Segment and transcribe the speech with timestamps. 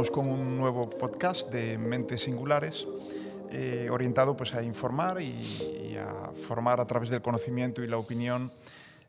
[0.00, 2.86] estamos con un nuevo podcast de Mentes Singulares
[3.50, 7.98] eh, orientado pues, a informar y, y, a formar a través del conocimiento y la
[7.98, 8.50] opinión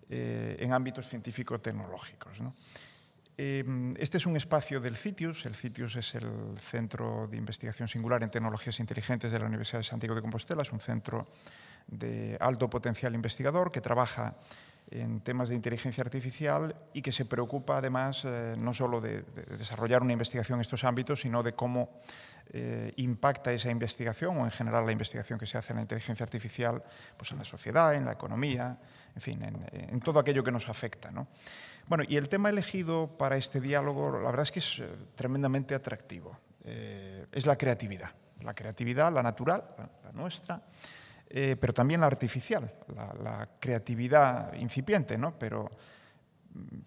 [0.09, 2.41] eh, en ámbitos científico-tecnológicos.
[2.41, 2.53] ¿no?
[3.38, 3.63] Eh,
[3.99, 5.45] este es un espacio del CITIUS.
[5.45, 9.85] El CITIUS es el Centro de Investigación Singular en Tecnologías Inteligentes de la Universidad de
[9.85, 10.63] Santiago de Compostela.
[10.63, 11.25] Es un centro
[11.88, 14.35] de alto potencial investigador que trabaja
[15.23, 20.02] temas de inteligencia artificial y que se preocupa además eh, no solo de, de, desarrollar
[20.02, 22.02] una investigación en estos ámbitos, sino de cómo
[22.50, 26.26] eh, impacta esa investigación o en general la investigación que se hace en la inteligencia
[26.26, 26.84] artificial
[27.16, 28.77] pues en la sociedad, en la economía,
[29.16, 31.09] en fin, en, en todo aquello que nos afecta.
[31.09, 31.30] ¿no?
[31.88, 35.73] Bueno, y el tema elegido para este diálogo, la verdad es que es eh, tremendamente
[35.73, 36.38] atractivo.
[36.64, 38.12] Es la creatividad,
[38.42, 39.64] la creatividad, la natural,
[40.03, 40.62] la nuestra,
[41.34, 45.39] eh, pero también la artificial, la, la creatividad incipiente, ¿no?
[45.39, 45.72] pero,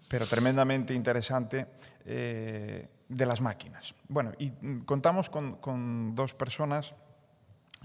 [0.07, 1.65] pero tremendamente interesante
[2.05, 3.95] eh, de las máquinas.
[4.07, 4.51] Bueno, y
[4.85, 6.93] contamos con, con dos personas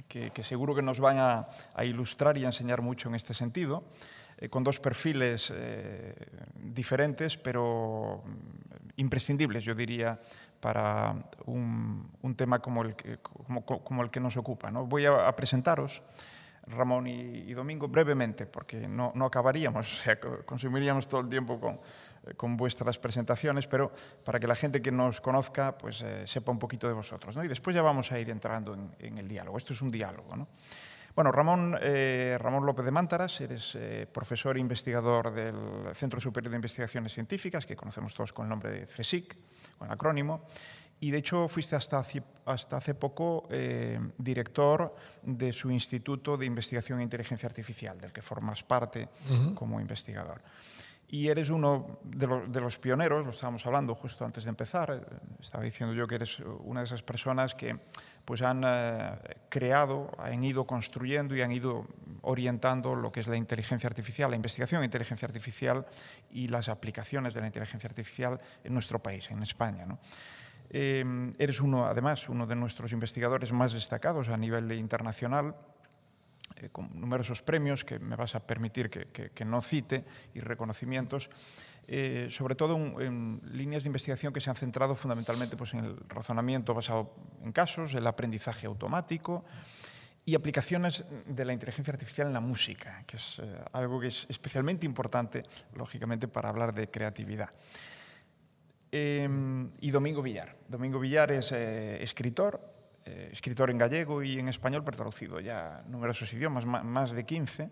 [0.06, 3.32] que, que, seguro que nos van a, a, ilustrar y a enseñar mucho en este
[3.32, 3.84] sentido,
[4.36, 6.14] eh, con dos perfiles eh,
[6.54, 8.22] diferentes, pero
[8.96, 10.20] imprescindibles, yo diría,
[10.60, 11.14] para
[11.46, 14.70] un, un tema como el, que, como, como el que nos ocupa.
[14.70, 14.84] ¿no?
[14.84, 16.02] Voy a, a presentaros
[16.70, 21.80] Ramón y, Domingo brevemente, porque no, no, acabaríamos, o sea, consumiríamos todo el tiempo con,
[22.26, 23.92] eh, con vuestras presentaciones, pero
[24.24, 27.34] para que la gente que nos conozca pues, eh, sepa un poquito de vosotros.
[27.34, 27.42] ¿no?
[27.44, 29.56] Y después ya vamos a ir entrando en, el diálogo.
[29.56, 30.36] Esto es un diálogo.
[30.36, 30.48] ¿no?
[31.14, 33.76] Bueno, Ramón, eh, Ramón López de Mántaras, eres
[34.12, 38.70] profesor e investigador del Centro Superior de Investigaciones Científicas, que conocemos todos con el nombre
[38.70, 39.36] de CSIC,
[39.78, 40.44] con acrónimo,
[41.00, 46.46] y de hecho fuiste hasta hace, hasta hace poco eh, director de su Instituto de
[46.46, 49.54] Investigación e Inteligencia Artificial, del que formas parte uh -huh.
[49.54, 50.42] como investigador.
[51.12, 54.92] Y eres uno de, lo, de, los pioneros, lo estábamos hablando justo antes de empezar,
[54.92, 57.80] eh, estaba diciendo yo que eres una de esas personas que
[58.24, 59.18] pues han eh,
[59.48, 61.88] creado, han ido construyendo y han ido
[62.20, 65.86] orientando lo que es la inteligencia artificial, la investigación de inteligencia artificial
[66.30, 69.86] y las aplicaciones de la inteligencia artificial en nuestro país, en España.
[69.86, 69.98] ¿no?
[70.70, 71.04] Eh,
[71.38, 75.54] eres uno, además, uno de nuestros investigadores más destacados a nivel internacional,
[76.56, 80.04] eh, con numerosos premios que me vas a permitir que, que, que no cite
[80.34, 81.30] y reconocimientos,
[81.88, 85.84] eh, sobre todo en, en, líneas de investigación que se han centrado fundamentalmente pues, en
[85.84, 89.44] el razonamiento basado en casos, el aprendizaje automático
[90.24, 94.26] y aplicaciones de la inteligencia artificial en la música, que es eh, algo que es
[94.28, 95.42] especialmente importante,
[95.74, 97.50] lógicamente, para hablar de creatividad.
[98.92, 99.28] Eh,
[99.80, 100.56] y Domingo Villar.
[100.68, 102.60] Domingo Villar es eh, escritor,
[103.04, 107.70] eh, escritor en gallego y en español, pero traducido ya numerosos idiomas, más de 15.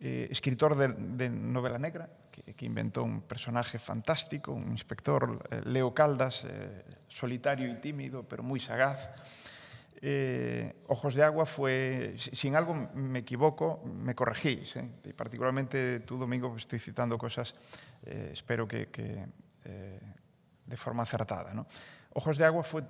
[0.00, 5.60] Eh, escritor de, de, novela negra, que, que, inventó un personaje fantástico, un inspector, eh,
[5.64, 9.10] Leo Caldas, eh, solitario y tímido, pero muy sagaz.
[10.86, 14.76] Ojos de Agua fue, si en algo me equivoco, me corregís.
[15.02, 17.56] Y particularmente tú, Domingo, estoy citando cosas,
[18.06, 19.26] espero que, que
[20.68, 21.54] de forma acertada.
[21.54, 21.66] ¿no?
[22.14, 22.84] Ojos de Agua fue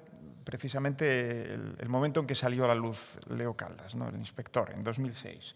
[0.44, 4.09] precisamente el, el, momento en que salió a la luz Leo Caldas, ¿no?
[4.09, 5.55] el inspector, en 2006.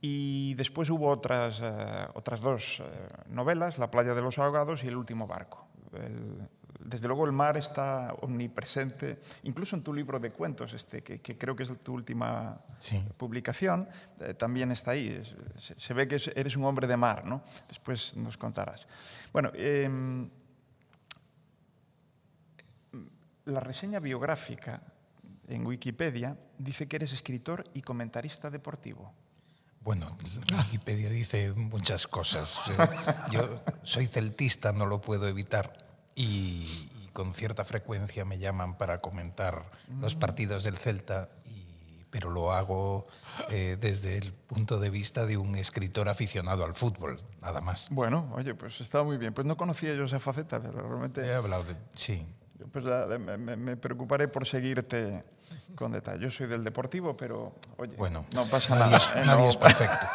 [0.00, 4.88] Y después hubo otras, uh, otras dos uh, novelas, La playa de los ahogados y
[4.88, 5.66] El último barco.
[5.94, 11.18] El, desde luego el mar está omnipresente, incluso en tu libro de cuentos, este, que,
[11.18, 13.02] que creo que es tu última sí.
[13.16, 13.88] publicación,
[14.20, 15.08] eh, también está ahí.
[15.08, 17.42] Es, se, se, ve que eres un hombre de mar, ¿no?
[17.68, 18.86] Después nos contarás.
[19.32, 19.88] Bueno, eh,
[23.46, 24.82] la reseña biográfica
[25.48, 29.14] en Wikipedia dice que eres escritor y comentarista deportivo.
[29.80, 30.16] Bueno,
[30.52, 32.58] Wikipedia dice muchas cosas.
[33.30, 35.78] Yo soy celtista, no lo puedo evitar.
[36.16, 40.00] Y, y con cierta frecuencia me llaman para comentar mm.
[40.00, 43.06] los partidos del Celta, y, pero lo hago
[43.50, 47.86] eh, desde el punto de vista de un escritor aficionado al fútbol, nada más.
[47.90, 49.34] Bueno, oye, pues está muy bien.
[49.34, 51.24] Pues no conocía yo esa faceta, pero realmente...
[51.24, 51.76] He hablado de...
[51.94, 52.26] Sí
[52.72, 55.24] pues la, me, me, preocuparé por seguirte
[55.74, 56.22] con detalle.
[56.22, 58.96] Yo soy del Deportivo, pero oye, bueno, no pasa nadie nada.
[58.96, 59.26] Es, ¿eh?
[59.26, 60.06] Nadie no, es perfecto.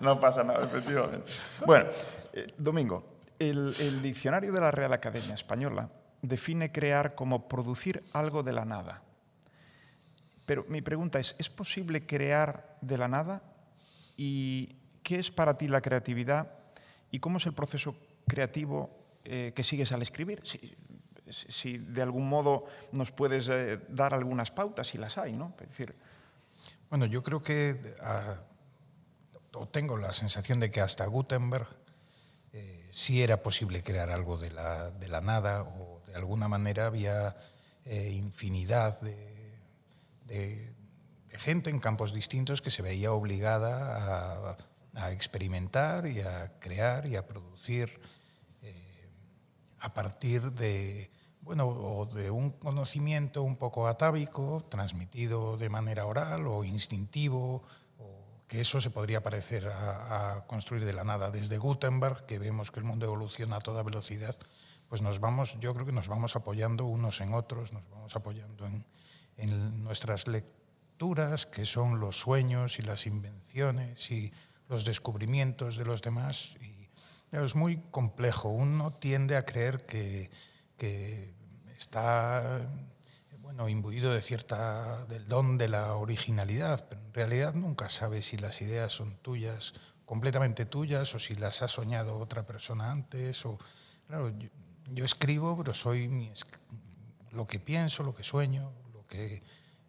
[0.00, 1.30] no pasa nada, efectivamente.
[1.66, 1.86] Bueno,
[2.32, 3.04] eh, Domingo,
[3.38, 5.88] el, el diccionario de la Real Academia Española
[6.22, 9.02] define crear como producir algo de la nada.
[10.46, 13.42] Pero mi pregunta es, ¿es posible crear de la nada?
[14.16, 16.52] ¿Y qué es para ti la creatividad?
[17.10, 17.94] ¿Y cómo es el proceso
[18.26, 18.90] creativo
[19.24, 20.40] eh, que sigues al escribir?
[20.44, 20.74] Si,
[21.30, 25.54] si de algún modo nos puedes eh, dar algunas pautas, si las hay, ¿no?
[25.60, 25.94] Es decir...
[26.90, 31.66] Bueno, yo creo que, uh, tengo la sensación de que hasta Gutenberg
[32.52, 36.86] eh, sí era posible crear algo de la, de la nada o de alguna manera
[36.86, 37.36] había
[37.84, 39.58] eh, infinidad de,
[40.26, 40.74] de,
[41.28, 44.56] de, gente en campos distintos que se veía obligada a,
[44.94, 48.00] a experimentar y a crear y a producir
[48.62, 49.08] eh,
[49.80, 51.10] a partir de,
[51.42, 57.62] bueno, o de un conocimiento un poco atávico, transmitido de manera oral o instintivo,
[58.46, 61.30] que eso se podría parecer a, a, construir de la nada.
[61.30, 64.36] Desde Gutenberg, que vemos que el mundo evoluciona a toda velocidad,
[64.88, 68.66] pues nos vamos, yo creo que nos vamos apoyando unos en otros, nos vamos apoyando
[68.66, 68.84] en,
[69.38, 74.32] en nuestras lecturas, que son los sueños y las invenciones y
[74.68, 76.54] los descubrimientos de los demás.
[76.60, 76.88] Y
[77.32, 78.50] es muy complejo.
[78.50, 80.30] Uno tiende a creer que,
[80.82, 81.32] que
[81.78, 82.66] está
[83.38, 88.36] bueno, imbuido de cierta, del don de la originalidad, pero en realidad nunca sabes si
[88.36, 89.74] las ideas son tuyas,
[90.04, 93.46] completamente tuyas, o si las ha soñado otra persona antes.
[93.46, 93.60] O,
[94.08, 94.48] claro, yo,
[94.88, 96.32] yo escribo, pero soy mi,
[97.30, 99.40] lo que pienso, lo que sueño, lo que,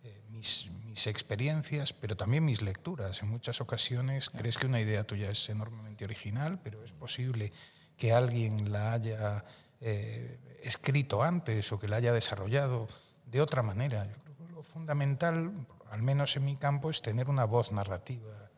[0.03, 3.23] eh, mis, mis experiencias, pero también mis lecturas.
[3.23, 7.51] En muchas ocasiones crees que una idea tuya es enormemente original, pero es posible
[7.97, 9.43] que alguien la haya
[9.81, 12.87] eh, escrito antes o que la haya desarrollado
[13.25, 14.05] de otra manera.
[14.05, 15.51] Yo creo que lo fundamental,
[15.91, 18.49] al menos en mi campo, es tener una voz narrativa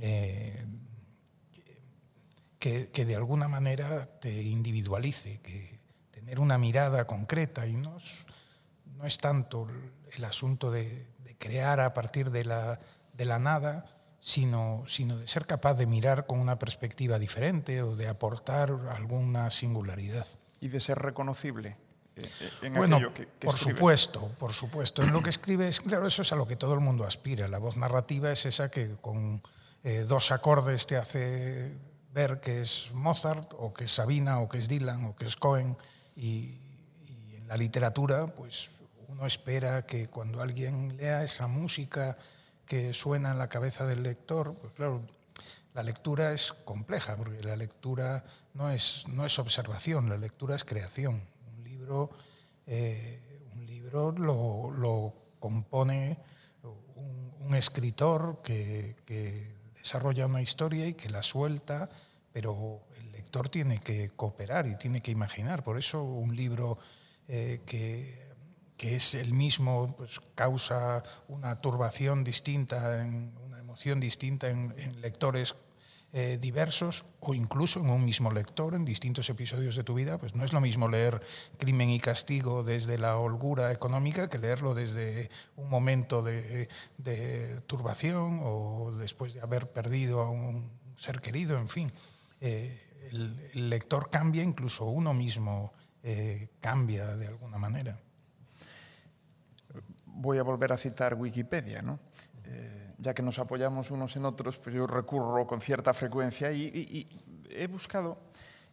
[0.00, 0.64] eh,
[2.58, 5.80] que, de alguna manera te individualice, que
[6.12, 8.24] tener una mirada concreta y no es,
[8.96, 9.66] no es tanto
[10.12, 12.78] el asunto de, de crear a partir de la,
[13.14, 13.86] de la nada,
[14.20, 19.50] sino, sino de ser capaz de mirar con una perspectiva diferente o de aportar alguna
[19.50, 20.26] singularidad.
[20.62, 21.76] Y de ser reconocible.
[22.16, 22.28] Eh,
[22.62, 23.76] en bueno, que, que por escribe.
[23.76, 25.02] supuesto, por supuesto.
[25.02, 27.48] En lo que escribes, claro, eso es a lo que todo el mundo aspira.
[27.48, 29.42] La voz narrativa es esa que con
[29.82, 31.72] eh, dos acordes te hace
[32.12, 35.36] ver que es Mozart, o que es Sabina, o que es Dylan, o que es
[35.36, 35.76] Cohen.
[36.14, 36.58] Y,
[37.08, 38.70] y en la literatura, pues
[39.08, 42.16] uno espera que cuando alguien lea esa música
[42.66, 45.02] que suena en la cabeza del lector, pues claro,
[45.74, 48.24] la lectura es compleja, porque la lectura
[48.54, 51.22] no es, no es observación, la lectura es creación
[51.82, 52.10] libro,
[52.66, 53.20] eh,
[53.56, 56.18] un libro lo, lo compone
[56.62, 61.90] un, un escritor que, que, desarrolla una historia y que la suelta,
[62.32, 65.64] pero el lector tiene que cooperar y tiene que imaginar.
[65.64, 66.78] Por eso un libro
[67.26, 68.30] eh, que,
[68.76, 75.00] que, es el mismo pues, causa una turbación distinta, en, una emoción distinta en, en
[75.00, 75.56] lectores
[76.14, 80.34] eh, diversos o incluso en un mismo lector en distintos episodios de tu vida, pues
[80.34, 81.22] no es lo mismo leer
[81.56, 86.68] Crimen y Castigo desde la holgura económica que leerlo desde un momento de,
[87.66, 91.90] turbación o después de haber perdido a un ser querido, en fin.
[92.42, 95.72] Eh, el, lector cambia, incluso uno mismo
[96.02, 97.98] eh, cambia de alguna manera.
[100.04, 101.98] Voy a volver a citar Wikipedia, ¿no?
[103.02, 106.98] Ya que nos apoyamos unos en otros, pues yo recurro con cierta frecuencia y, y,
[106.98, 107.08] y
[107.50, 108.18] he buscado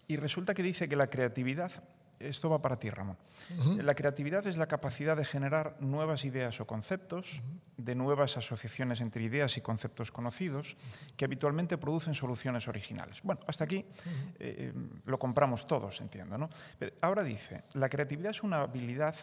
[0.07, 1.71] y resulta que dice que la creatividad,
[2.19, 3.17] esto va para ti, Ramón,
[3.57, 3.81] uh -huh.
[3.81, 7.85] la creatividad es la capacidad de generar nuevas ideas o conceptos, uh -huh.
[7.85, 10.75] de nuevas asociaciones entre ideas y conceptos conocidos,
[11.15, 13.21] que habitualmente producen soluciones originales.
[13.23, 14.35] Bueno, hasta aquí uh -huh.
[14.39, 14.73] eh,
[15.05, 16.49] lo compramos todos, entiendo, ¿no?
[16.77, 19.15] Pero ahora dice, la creatividad es una habilidad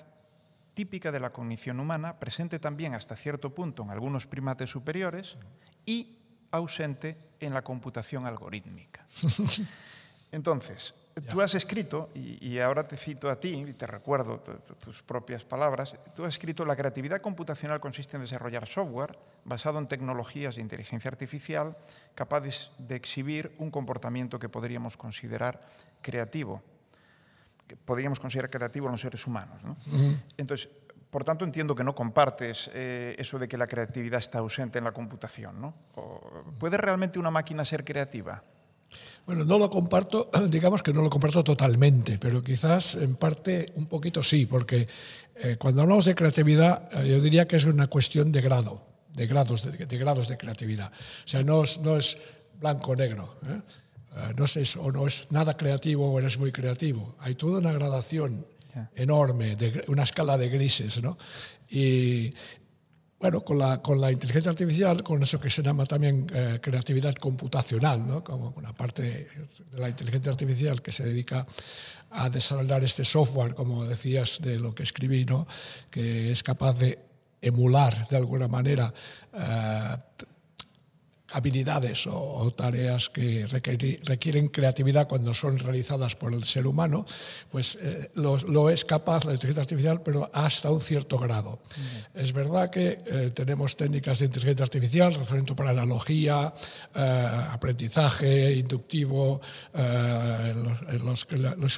[0.76, 5.38] típica de la cognición humana, presente también hasta cierto punto en algunos primates superiores
[5.87, 6.18] y
[6.50, 9.06] ausente en la computación algorítmica.
[10.33, 10.92] Entonces,
[11.30, 14.40] tú has escrito, y, y, ahora te cito a ti, y te recuerdo
[14.78, 19.88] tus propias palabras, tú has escrito, la creatividad computacional consiste en desarrollar software basado en
[19.88, 21.75] tecnologías de inteligencia artificial
[22.14, 25.59] capaces de exhibir un comportamiento que podríamos considerar
[26.02, 26.62] creativo
[27.66, 29.62] que podríamos considerar creativo en los seres humanos.
[29.64, 29.76] ¿no?
[29.87, 30.20] Uh -huh.
[30.37, 30.68] Entonces,
[31.11, 34.85] por tanto, entiendo que no compartes eh, eso de que la creatividad está ausente en
[34.85, 35.61] la computación.
[35.61, 35.75] ¿no?
[35.94, 36.20] O,
[36.58, 38.42] ¿Puede realmente una máquina ser creativa?
[39.25, 43.87] Bueno, no lo comparto, digamos que no lo comparto totalmente, pero quizás en parte un
[43.87, 44.88] poquito sí, porque
[45.35, 48.82] eh, cuando hablamos de creatividad, eh, yo diría que es una cuestión de grado,
[49.12, 50.92] de grados de, de grados de creatividad.
[50.92, 52.18] O sea, no es, no es
[52.61, 53.37] blanco-negro.
[53.46, 53.61] ¿eh?
[54.16, 57.16] Uh, no es o no es nada creativo o eres muy creativo.
[57.20, 58.90] Hay toda una gradación yeah.
[58.94, 61.18] enorme, de, una escala de grises, ¿no?
[61.68, 62.32] Y
[63.20, 67.14] bueno, con la, con la inteligencia artificial, con eso que se llama también eh, creatividad
[67.14, 68.25] computacional, ¿no?
[68.25, 69.02] Como una parte
[69.70, 71.46] de la inteligencia artificial que se dedica
[72.11, 75.46] a desarrollar este software, como decías, de lo que escribí, ¿no?
[75.90, 76.99] Que es capaz de
[77.42, 78.92] emular de alguna manera
[79.35, 79.96] eh,
[81.37, 87.05] habilidades o, tareas que requieren creatividad cuando son realizadas por el ser humano,
[87.50, 91.59] pues eh, lo, es capaz la inteligencia artificial, pero hasta un cierto grado.
[92.14, 96.55] Es verdad que eh, tenemos técnicas de inteligencia artificial, razonamiento para analogía,
[97.52, 99.40] aprendizaje inductivo,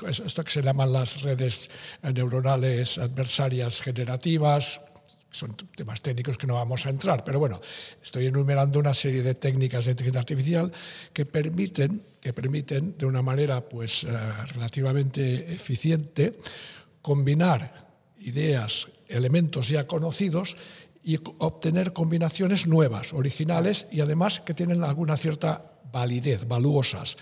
[0.08, 1.68] esto que se llaman las redes
[2.02, 4.80] neuronales adversarias generativas,
[5.30, 7.60] son temas técnicos que no vamos a entrar, pero bueno,
[8.02, 10.72] estoy enumerando una serie de técnicas de inteligencia artificial
[11.12, 14.08] que permiten, que permiten de una manera pues, eh,
[14.54, 16.38] relativamente eficiente
[17.02, 17.88] combinar
[18.20, 20.56] ideas, elementos ya conocidos
[21.02, 27.16] y obtener combinaciones nuevas, originales y además que tienen alguna cierta validez, valuosas,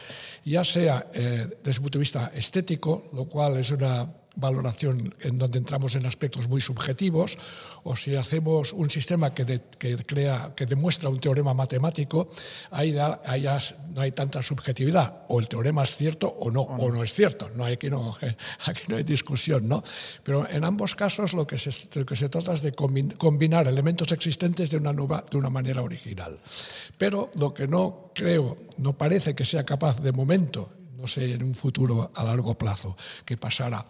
[0.45, 5.39] ya sea eh, desde el punto de vista estético, lo cual es una valoración en
[5.39, 7.39] donde entramos en aspectos muy subjetivos,
[7.83, 12.29] o si hacemos un sistema que, que crea, que demuestra un teorema matemático,
[12.71, 13.59] ahí, ya,
[13.95, 15.25] no hay tanta subjetividad.
[15.29, 17.51] O el teorema es cierto o no, o no es cierto.
[17.55, 18.17] No aquí, no,
[18.67, 19.69] aquí no hay discusión.
[19.69, 19.83] ¿no?
[20.23, 24.13] Pero en ambos casos lo que se, lo que se trata es de combinar elementos
[24.13, 26.39] existentes de una, nueva, de una manera original.
[26.99, 31.43] Pero lo que no creo, no parece que sea capaz de momento no sé en
[31.43, 33.87] un futuro a largo plazo qué pasará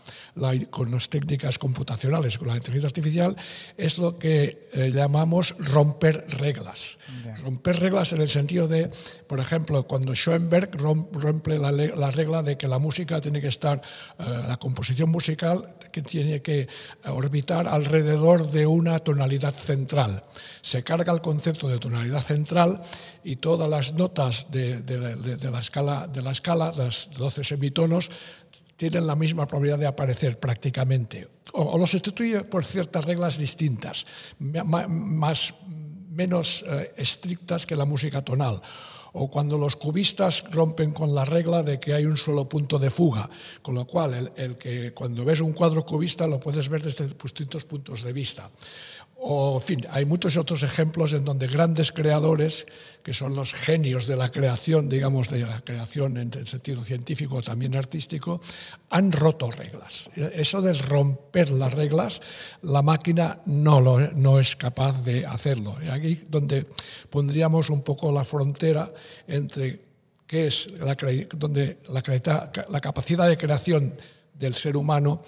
[0.70, 3.36] con las técnicas computacionales, con la inteligencia artificial,
[3.76, 6.98] es lo que eh, llamamos romper reglas.
[7.42, 8.90] Romper reglas en el sentido de,
[9.26, 13.80] por ejemplo, cuando Schoenberg rompe la, regla de que la música tiene que estar,
[14.18, 16.68] eh, la composición musical que tiene que
[17.06, 20.22] orbitar alrededor de una tonalidad central.
[20.60, 22.80] Se carga el concepto de tonalidad central
[23.24, 24.82] y todas las notas de,
[25.50, 28.10] la, escala, de la escala, las 12 semitonos,
[28.76, 31.28] tienen la misma probabilidad de aparecer prácticamente.
[31.52, 34.06] O, lo sustituye por ciertas reglas distintas,
[34.38, 35.54] más,
[36.10, 38.60] menos eh, estrictas que la música tonal
[39.18, 42.90] o cuando los cubistas rompen con la regla de que hay un solo punto de
[42.90, 43.28] fuga,
[43.62, 47.64] con lo cual el, que cuando ves un cuadro cubista lo puedes ver desde distintos
[47.64, 48.50] puntos de vista.
[49.18, 52.66] O, hay muchos otros ejemplos en donde grandes creadores,
[53.02, 57.40] que son los genios de la creación, digamos, de la creación en el sentido científico,
[57.40, 58.42] también artístico,
[58.90, 60.10] han roto reglas.
[60.14, 62.20] Eso de romper las reglas,
[62.62, 65.76] la máquina no, es capaz de hacerlo.
[65.90, 66.66] Aquí donde
[67.08, 68.92] pondríamos un poco la frontera
[69.26, 69.80] entre
[70.26, 70.70] qué es
[71.34, 73.94] donde la capacidad de creación
[74.34, 75.22] del ser humano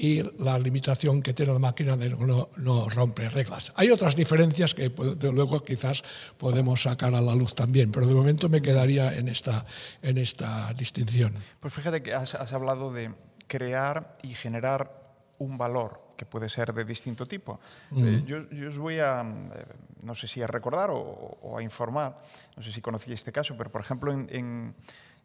[0.00, 3.70] y la limitación que tiene la máquina de no, no romper reglas.
[3.76, 4.90] Hay otras diferencias que
[5.30, 6.02] luego quizás
[6.38, 9.66] podemos sacar a la luz también, pero de momento me quedaría en esta,
[10.00, 11.34] en esta distinción.
[11.60, 13.12] Pues fíjate que has, hablado de
[13.46, 14.90] crear y generar
[15.36, 17.60] un valor que puede ser de distinto tipo.
[17.94, 19.64] Eh, yo, os voy a, eh,
[20.02, 22.22] no sé si a recordar o, a informar,
[22.56, 24.74] no sé si conocí este caso, pero por ejemplo en, en,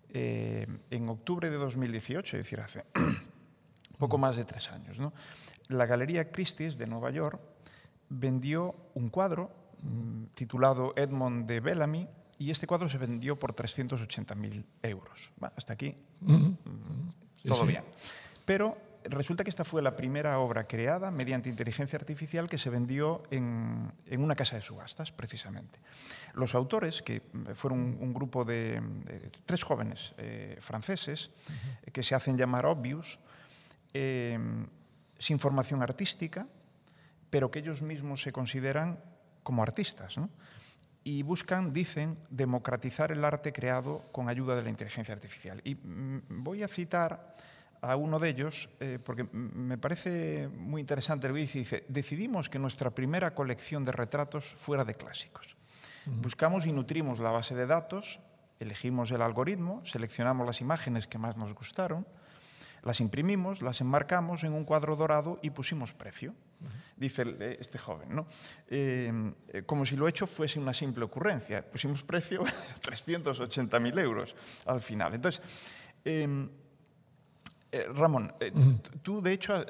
[0.10, 2.84] eh, en octubre de 2018, es decir, hace
[3.97, 4.99] poco más de tres años.
[4.99, 5.13] ¿no?
[5.67, 7.39] La Galería Christie's de Nueva York
[8.09, 14.65] vendió un cuadro mm, titulado Edmond de Bellamy y este cuadro se vendió por 380.000
[14.83, 15.31] euros.
[15.55, 16.51] hasta aquí mm,
[17.47, 17.83] todo bien.
[18.45, 18.77] Pero
[19.09, 23.91] resulta que esta fue la primera obra creada mediante inteligencia artificial que se vendió en,
[24.17, 25.79] una casa de subastas, precisamente.
[26.33, 27.21] Los autores, que
[27.53, 28.81] fueron un, grupo de,
[29.45, 31.31] tres jóvenes eh, franceses,
[31.91, 33.19] que se hacen llamar Obvious,
[33.97, 34.37] eh,
[35.17, 36.45] sin formación artística,
[37.29, 38.99] pero que ellos mismos se consideran
[39.41, 40.17] como artistas.
[40.17, 40.29] ¿no?
[41.05, 45.61] Y buscan, dicen, democratizar el arte creado con ayuda de la inteligencia artificial.
[45.63, 47.35] Y mm, voy a citar
[47.79, 51.59] a uno de ellos, eh, porque me parece muy interesante lo que dice.
[51.59, 55.55] Dice, decidimos que nuestra primera colección de retratos fuera de clásicos.
[56.05, 58.19] Buscamos y nutrimos la base de datos,
[58.59, 62.05] elegimos el algoritmo, seleccionamos las imágenes que más nos gustaron,
[62.85, 66.35] las imprimimos, las enmarcamos en un cuadro dorado y pusimos precio,
[66.95, 68.15] dice eh, este joven.
[68.15, 68.27] ¿no?
[68.69, 69.11] Eh,
[69.49, 71.65] eh, como si lo hecho fuese una simple ocurrencia.
[71.65, 72.43] Pusimos precio
[72.83, 74.35] 380.000 euros
[74.67, 75.15] al final.
[75.15, 75.41] Entonces,
[76.05, 76.47] em,
[77.93, 78.33] Ramón,
[79.01, 79.65] tú de hecho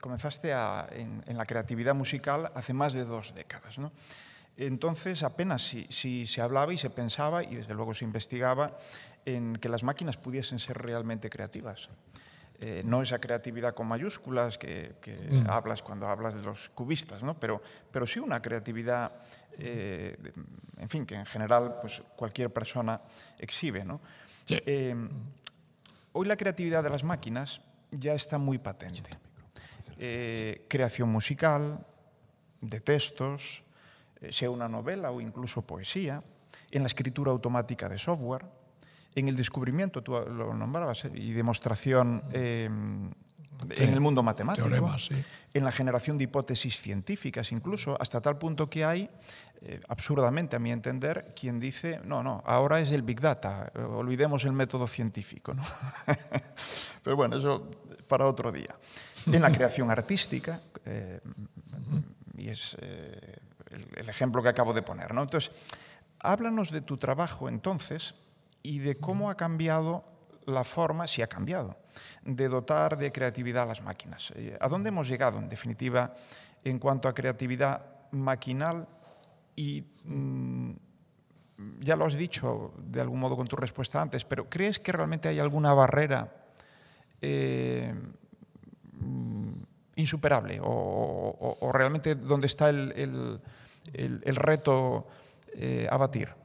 [0.00, 3.78] comenzaste en, la creatividad musical hace más de dos décadas.
[3.78, 3.90] ¿no?
[4.56, 8.78] Entonces, apenas si, si, se hablaba y se pensaba, y desde luego se investigaba,
[9.24, 11.88] en que las máquinas pudiesen ser realmente creativas.
[12.62, 14.94] Eh, no esa creatividad con mayúsculas que,
[15.30, 15.48] mm.
[15.48, 17.32] hablas cuando hablas de los cubistas, ¿no?
[17.40, 19.12] pero, pero sí una creatividad,
[19.56, 20.14] eh,
[20.76, 23.00] en fin, que en general pues, cualquier persona
[23.38, 23.82] exhibe.
[23.82, 24.02] ¿no?
[24.46, 24.94] Eh,
[26.12, 29.08] hoy la creatividad de las máquinas ya está muy patente.
[30.68, 31.86] creación musical,
[32.60, 33.62] de textos,
[34.28, 36.22] sea una novela o incluso poesía,
[36.70, 38.44] en la escritura automática de software,
[39.14, 42.68] en el descubrimiento, tú lo nombrabas, eh, y demostración eh,
[43.74, 45.24] Sí, en el mundo matemático, teoremas, sí.
[45.52, 49.10] en la generación de hipótesis científicas, incluso hasta tal punto que hay,
[49.62, 53.80] eh, absurdamente a mi entender, quien dice, no, no, ahora es el Big Data, eh,
[53.80, 55.52] olvidemos el método científico.
[55.52, 55.62] ¿no?
[57.04, 57.70] Pero bueno, eso
[58.08, 58.74] para otro día.
[59.26, 61.20] En la creación artística, eh,
[62.38, 65.12] y es el, el ejemplo que acabo de poner.
[65.12, 65.22] ¿no?
[65.22, 65.52] Entonces,
[66.18, 68.14] háblanos de tu trabajo entonces
[68.62, 70.04] y de cómo ha cambiado
[70.46, 71.76] la forma, si ha cambiado,
[72.24, 74.32] de dotar de creatividad a las máquinas.
[74.36, 76.14] Eh, ¿A dónde hemos llegado, en definitiva,
[76.64, 78.86] en cuanto a creatividad maquinal?
[79.56, 80.70] Y mm,
[81.80, 85.28] ya lo has dicho de algún modo con tu respuesta antes, pero ¿crees que realmente
[85.28, 86.32] hay alguna barrera
[87.20, 87.94] eh,
[88.92, 89.52] mm,
[89.96, 93.40] insuperable o, realmente dónde está el
[94.24, 95.06] reto
[95.54, 96.39] eh, a batir?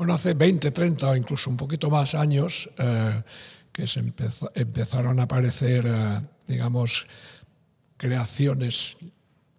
[0.00, 3.22] Bueno, hace 20, 30 o incluso un poquito más años eh,
[3.70, 7.06] que se empezaron a aparecer, eh, digamos,
[7.98, 8.96] creaciones,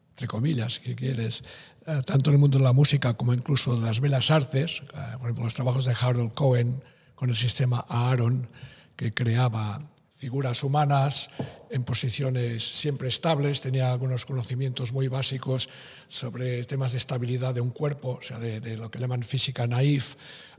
[0.10, 1.43] entre comillas, si quieres,
[1.86, 4.81] eh, tanto en el mundo de la música como incluso de las bellas artes,
[5.19, 6.83] por ejemplo, los trabajos de Harold Cohen
[7.13, 8.48] con el sistema Aaron,
[8.95, 9.91] que creaba
[10.22, 11.32] figuras humanas
[11.72, 15.68] en posiciones siempre estables, tenía algunos conocimientos muy básicos
[16.06, 20.13] sobre temas de estabilidad de un cuerpo, o sea, de, lo que llaman física naif,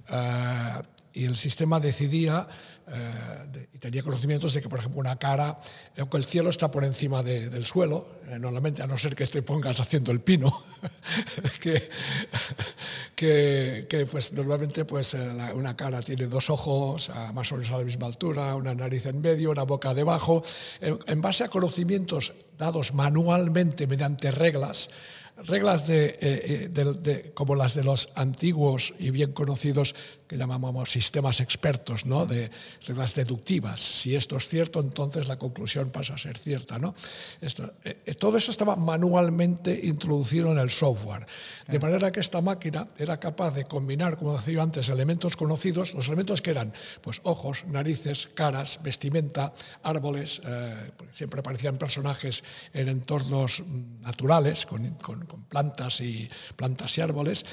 [0.09, 0.83] eh,
[1.14, 2.49] y el sistema decidía
[2.88, 5.59] eh, y tenía conocimientos de que, por ejemplo, una cara,
[5.97, 9.14] eh, que el cielo está por encima de- del suelo, eh, normalmente a no ser
[9.14, 10.64] que te pongas haciendo el pino,
[11.61, 11.88] que,
[13.14, 15.19] que, pues normalmente pues eh,
[15.54, 19.21] una cara tiene dos ojos más o menos a la misma altura, una nariz en
[19.21, 20.42] medio, una boca debajo,
[20.81, 24.90] en, base a conocimientos dados manualmente mediante reglas,
[25.47, 29.95] reglas de, eh, eh, de- como las de los antiguos y bien conocidos
[30.32, 32.25] que llamamos sistemas expertos, ¿no?
[32.25, 32.50] de
[32.86, 33.80] reglas deductivas.
[33.82, 36.78] Si esto es cierto, entonces la conclusión pasa a ser cierta.
[36.78, 36.95] ¿no?
[37.40, 41.26] Esto, eh, eh, todo eso estaba manualmente introducido en el software,
[41.68, 45.92] de manera que esta máquina era capaz de combinar, como decía yo antes, elementos conocidos,
[45.92, 52.42] los elementos que eran pues, ojos, narices, caras, vestimenta, árboles, eh, siempre aparecían personajes
[52.73, 57.45] en entornos mm, naturales, con, con- con plantas, y, plantas y árboles,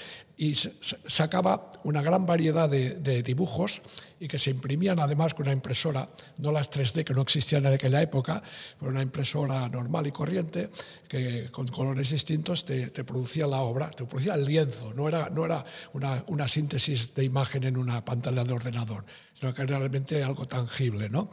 [0.41, 3.82] y sacaba una gran variedad de, dibujos
[4.21, 7.73] y que se imprimían además con una impresora, no las 3D que no existían en
[7.73, 8.41] aquella época,
[8.80, 10.69] pero una impresora normal y corriente
[11.10, 15.30] que con colores distintos te, te producía la obra, te producía el lienzo, no era,
[15.30, 19.78] no era una, una síntesis de imagen en una pantalla de ordenador, sino que era
[19.78, 21.10] realmente algo tangible.
[21.10, 21.32] ¿no?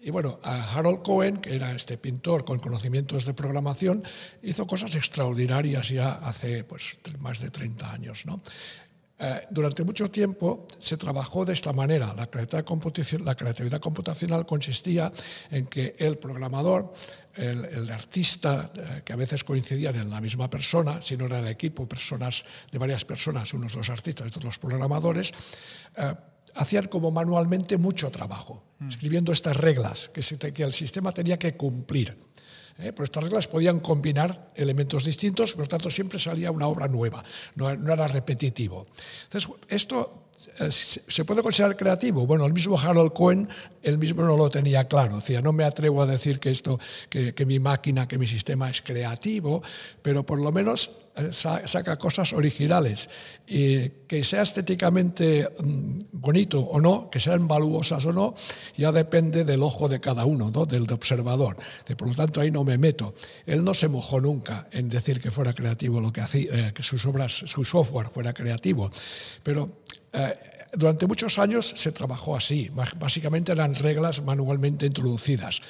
[0.00, 4.04] Y bueno, a Harold Cohen, que era este pintor con conocimientos de programación,
[4.42, 8.24] hizo cosas extraordinarias ya hace pues, más de 30 años.
[8.24, 8.40] ¿no?
[9.18, 12.14] Eh, durante mucho tiempo se trabajó de esta manera.
[12.14, 15.10] La creatividad, computaci- la creatividad computacional consistía
[15.50, 16.92] en que el programador,
[17.34, 21.40] el, el artista, eh, que a veces coincidían en la misma persona, si no era
[21.40, 25.32] el equipo, personas de varias personas, unos los artistas, otros los programadores,
[25.96, 26.14] eh,
[26.54, 31.38] hacían como manualmente mucho trabajo, escribiendo estas reglas que, se te- que el sistema tenía
[31.38, 32.16] que cumplir.
[32.78, 32.92] ¿eh?
[32.92, 37.24] Pero estas reglas podían combinar elementos distintos, por lo tanto siempre salía una obra nueva,
[37.56, 38.86] no, no era repetitivo.
[39.24, 40.28] Entonces, esto
[40.60, 42.24] eh, se puede considerar creativo.
[42.24, 43.48] Bueno, el mismo Harold Cohen,
[43.82, 45.16] él mismo no lo tenía claro.
[45.16, 46.78] Decía, no me atrevo a decir que esto,
[47.10, 49.60] que, que mi máquina, que mi sistema es creativo,
[50.02, 50.92] pero por lo menos
[51.30, 53.08] saca cosas originales.
[53.46, 58.34] Y que sea estéticamente mm, bonito o no, que sean valuosas o no,
[58.76, 60.66] ya depende del ojo de cada uno, ¿no?
[60.66, 61.56] del observador.
[61.96, 63.14] Por lo tanto, ahí no me meto.
[63.46, 66.82] Él no se mojó nunca en decir que fuera creativo lo que hacía, eh, que
[66.82, 68.90] sus obras, su software fuera creativo.
[69.42, 70.34] Pero eh,
[70.74, 72.70] durante muchos años se trabajó así.
[72.74, 75.60] Bás- Básicamente eran reglas manualmente introducidas.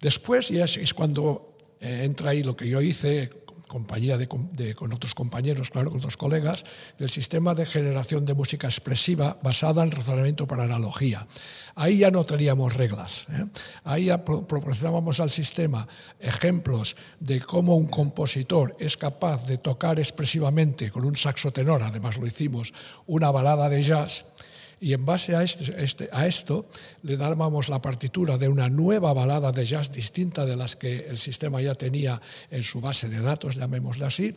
[0.00, 3.30] Después ya es, es cuando eh, entra ahí lo que yo hice,
[3.70, 4.26] compañía de,
[4.74, 6.64] con otros compañeros, claro, con otros colegas,
[6.98, 11.26] del sistema de generación de música expresiva basada en razonamiento por analogía.
[11.76, 13.28] Ahí ya no teníamos reglas.
[13.30, 13.46] ¿eh?
[13.84, 15.86] Ahí ya pro- proporcionábamos al sistema
[16.18, 22.18] ejemplos de cómo un compositor es capaz de tocar expresivamente con un saxo tenor, además
[22.18, 22.74] lo hicimos,
[23.06, 24.24] una balada de jazz,
[24.80, 26.66] y en base a, este, este- esto
[27.02, 31.18] le dábamos la partitura de una nueva balada de jazz distinta de las que el
[31.18, 34.34] sistema ya tenía en su base de datos, llamémosla así,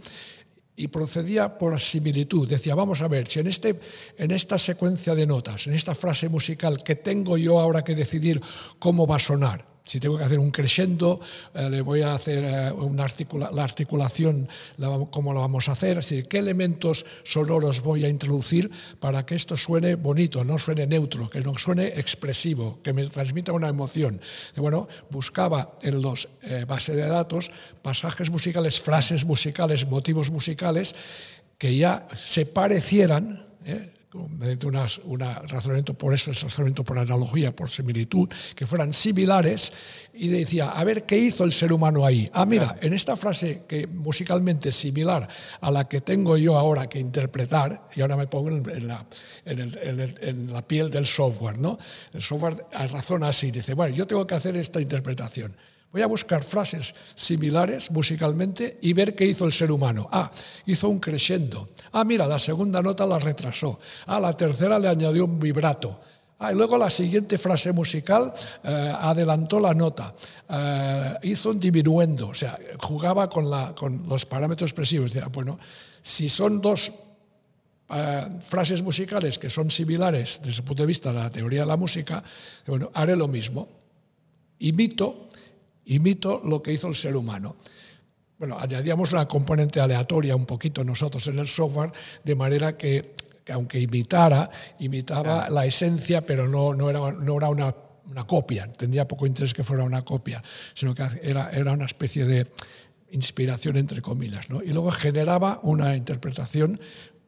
[0.76, 2.48] y procedía por similitud.
[2.48, 3.80] Decía, vamos a ver, si en, este,
[4.18, 8.42] en esta secuencia de notas, en esta frase musical que tengo yo ahora que decidir
[8.80, 11.20] cómo va a sonar, si tengo que hacer un crescendo,
[11.54, 15.74] eh, le voy a hacer eh, una articula la articulación, la, cómo la vamos a
[15.74, 20.58] hacer, es decir, qué elementos sonoros voy a introducir para que esto suene bonito, no
[20.58, 24.22] suene neutro, que no suene expresivo, que me transmita una emoción.
[24.56, 30.96] Y bueno, buscaba en los eh, bases de datos pasajes musicales, frases musicales, motivos musicales
[31.58, 33.46] que ya se parecieran.
[33.66, 33.90] ¿eh?
[34.14, 39.74] Mediante unas, una razonamiento, por eso es razonamiento por analogía, por similitud, que fueran similares,
[40.14, 42.30] y decía, a ver, ¿qué hizo el ser humano ahí?
[42.34, 45.28] Ah, mira, en esta frase que musicalmente es similar
[45.60, 49.06] a la que tengo yo ahora que interpretar, y ahora me pongo en la,
[49.46, 51.78] en, el, en, la piel del software, ¿no?
[52.14, 55.56] El software razona así, dice, bueno, yo tengo que hacer esta interpretación.
[55.94, 60.10] Voy a buscar frases similares musicalmente y ver qué hizo el ser humano.
[60.12, 60.32] Ah,
[60.66, 61.70] hizo un crescendo.
[61.92, 63.80] Ah, mira, la segunda nota la retrasó.
[64.08, 66.00] Ah, la tercera le añadió un vibrato.
[66.40, 70.16] Ah, y luego la siguiente frase musical eh, adelantó la nota,
[70.50, 73.50] eh, hizo un diminuendo, o sea, jugaba con,
[74.10, 75.14] los parámetros expresivos.
[75.14, 75.60] Decía, bueno,
[76.02, 76.92] si son dos
[77.90, 81.68] eh, frases musicales que son similares desde el punto de vista de la teoría de
[81.68, 82.24] la música,
[82.66, 83.70] bueno, haré lo mismo.
[84.58, 85.28] Imito
[85.86, 87.56] imito lo que hizo el ser humano.
[88.38, 91.92] Bueno, añadíamos una componente aleatoria un poquito nosotros en el software,
[92.24, 93.14] de manera que,
[93.52, 97.74] aunque imitara, imitaba la esencia, pero no, no era, no era una,
[98.10, 98.72] una, copia.
[98.74, 100.44] Tendría poco interés que fuera una copia,
[100.74, 102.48] sino que era, era una especie de
[103.12, 104.50] inspiración entre comillas.
[104.50, 104.62] ¿no?
[104.62, 106.80] Y luego generaba una interpretación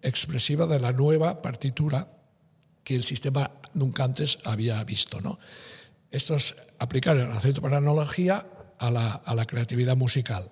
[0.01, 2.09] expresiva de la nueva partitura
[2.83, 5.21] que el sistema nunca antes había visto.
[5.21, 5.39] ¿no?
[6.11, 8.45] Esto es aplicar el acento para analogía
[8.77, 10.49] a la, a la creatividad musical,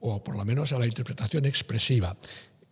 [0.00, 2.16] o por lo menos a la interpretación expresiva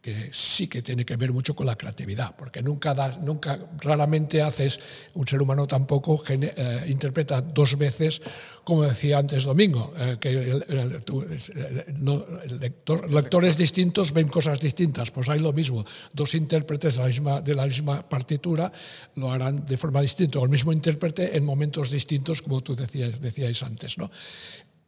[0.01, 4.81] que sí que tiene que ver mucho con la creatividad, porque nunca, nunca raramente haces,
[5.15, 8.23] un ser humano tampoco eh, interpreta dos veces,
[8.65, 11.03] como decía antes Domingo, eh, que el,
[13.11, 17.55] lectores distintos ven cosas distintas, pues hay lo mismo, dos intérpretes de la misma, de
[17.55, 18.73] la misma partitura
[19.17, 23.21] lo harán de forma distinta, o el mismo intérprete en momentos distintos, como tú decías,
[23.21, 23.99] decíais antes.
[23.99, 24.11] ¿no?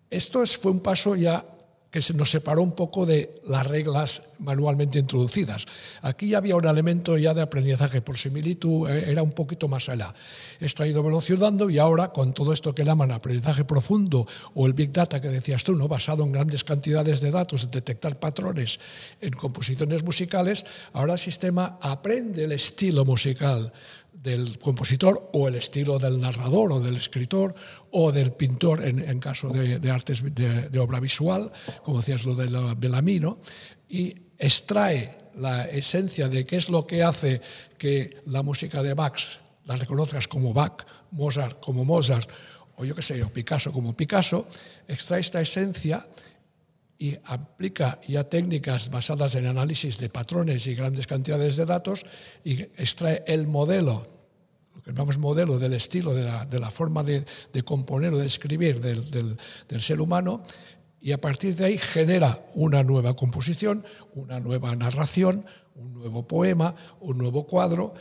[0.08, 1.44] Esto es, fue un paso ya
[1.92, 5.66] que se nos separó un poco de las reglas manualmente introducidas.
[6.00, 10.14] Aquí había un elemento ya de aprendizaje por similitud, eh, era un poquito más allá.
[10.58, 14.72] Esto ha ido evolucionando y ahora con todo esto que llaman aprendizaje profundo o el
[14.72, 15.86] Big Data que decías tú, ¿no?
[15.86, 18.80] basado en grandes cantidades de datos, detectar patrones
[19.20, 23.70] en composiciones musicales, ahora el sistema aprende el estilo musical
[24.12, 27.54] del compositor o el estilo del narrador o del escritor
[27.90, 31.50] o del pintor en, en caso de, de artes de, de, obra visual,
[31.82, 33.40] como decías lo de la Bellamino,
[33.88, 37.40] y extrae la esencia de qué es lo que hace
[37.78, 39.18] que la música de Bach
[39.64, 42.30] la reconozcas como Bach, Mozart como Mozart,
[42.76, 44.46] o yo qué sé, o Picasso como Picasso,
[44.88, 46.06] extrae esta esencia
[46.98, 52.06] y aplica ya técnicas basadas en análisis de patrones y grandes cantidades de datos
[52.44, 54.06] y extrae el modelo,
[54.74, 58.18] lo que llamamos modelo del estilo, de la, de la forma de, de, componer o
[58.18, 60.44] de escribir del, del, ser humano
[61.00, 66.76] y a partir de ahí genera una nueva composición, una nueva narración, un nuevo poema,
[67.00, 67.94] un nuevo cuadro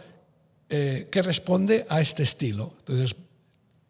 [0.69, 2.75] eh, que responde a este estilo.
[2.79, 3.15] Entonces,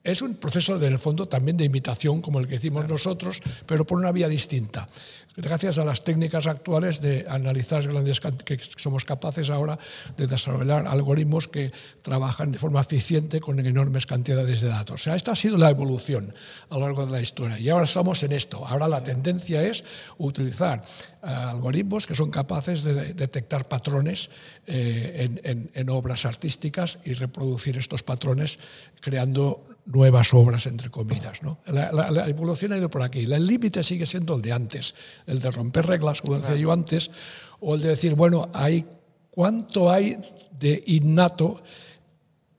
[0.03, 3.85] es un proceso, en el fondo, también de imitación, como el que hicimos nosotros, pero
[3.85, 4.87] por una vía distinta
[5.35, 9.77] gracias a las técnicas actuales de analizar grandes que somos capaces ahora
[10.17, 15.01] de desarrollar algoritmos que trabajan de forma eficiente con enormes cantidades de datos.
[15.01, 16.33] O sea, esta ha sido la evolución
[16.69, 18.65] a lo largo de la historia y ahora estamos en esto.
[18.65, 19.83] Ahora la tendencia es
[20.17, 20.81] utilizar
[21.23, 24.29] uh, algoritmos que son capaces de detectar patrones
[24.67, 28.59] eh, en, en, en obras artísticas y reproducir estos patrones
[28.99, 31.43] creando nuevas obras, entre comillas.
[31.43, 31.59] ¿no?
[31.67, 33.21] La, la, la, evolución ha ido por aquí.
[33.21, 34.95] El límite sigue siendo el de antes,
[35.27, 37.11] el de romper reglas, como decía yo antes,
[37.59, 38.85] o el de decir, bueno, hay,
[39.29, 40.17] ¿cuánto hay
[40.59, 41.63] de innato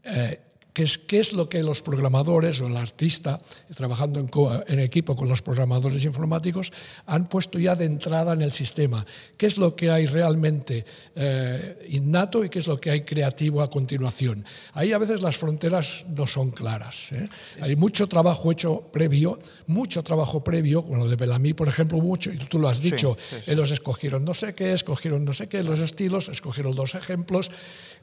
[0.04, 0.40] eh,
[0.72, 3.40] qué es, qué es lo que los programadores o el artista,
[3.74, 4.30] trabajando en,
[4.66, 6.72] en, equipo con los programadores informáticos,
[7.06, 9.04] han puesto ya de entrada en el sistema.
[9.36, 13.62] ¿Qué es lo que hay realmente eh, innato y qué es lo que hay creativo
[13.62, 14.44] a continuación?
[14.72, 17.12] Ahí a veces las fronteras no son claras.
[17.12, 17.28] ¿eh?
[17.60, 22.32] Hay mucho trabajo hecho previo, mucho trabajo previo, con lo de Bellamy, por ejemplo, mucho,
[22.32, 23.50] y tú lo has dicho, sí, sí, sí.
[23.50, 27.50] ellos escogieron no sé qué, escogieron no sé qué, los estilos, escogieron dos ejemplos,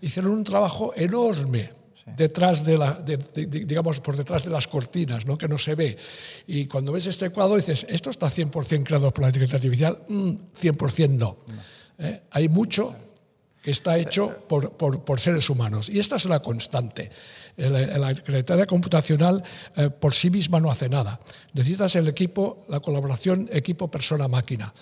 [0.01, 5.25] hicieron un trabajo enorme detrás de la, de, de, digamos, por detrás de las cortinas,
[5.25, 5.37] ¿no?
[5.37, 5.97] que no se ve.
[6.47, 9.99] Y cuando ves este cuadro dices, ¿esto está 100% creado por la inteligencia artificial?
[10.07, 11.17] Mm, 100% no.
[11.17, 11.37] no.
[11.99, 12.21] ¿Eh?
[12.31, 12.95] Hay mucho
[13.61, 15.89] que está hecho por, por, por, seres humanos.
[15.89, 17.11] Y esta es una constante.
[17.57, 19.43] La, la computacional
[19.75, 21.19] eh, por sí misma no hace nada.
[21.53, 24.73] Necesitas el equipo, la colaboración equipo-persona-máquina.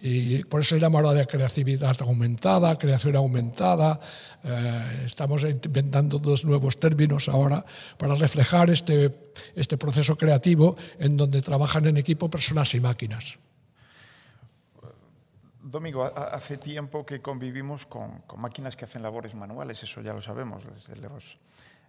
[0.00, 3.98] Y por eso se llama ahora de creatividad aumentada, creación aumentada.
[4.44, 7.64] Eh, estamos inventando dos nuevos términos ahora
[7.96, 13.38] para reflejar este, este proceso creativo en donde trabajan en equipo personas y máquinas.
[15.62, 20.22] Domingo, hace tiempo que convivimos con, con, máquinas que hacen labores manuales, eso ya lo
[20.22, 21.38] sabemos, desde los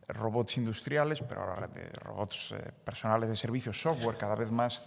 [0.07, 4.81] robots industriales, pero ahora de robots eh, personales de servicios, software cada vez más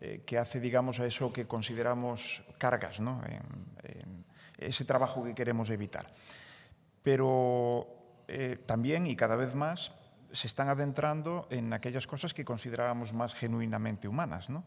[0.00, 3.22] eh, que hace, digamos, a eso que consideramos cargas, ¿no?
[4.58, 6.12] ese trabajo que queremos evitar.
[7.02, 7.86] Pero
[8.28, 9.92] eh, también y cada vez más
[10.32, 14.64] se están adentrando en aquellas cosas que considerábamos más genuinamente humanas, ¿no?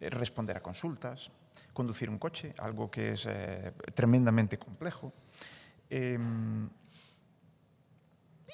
[0.00, 1.30] Eh, responder a consultas,
[1.72, 5.12] conducir un coche, algo que es eh, tremendamente complejo,
[5.90, 6.18] eh,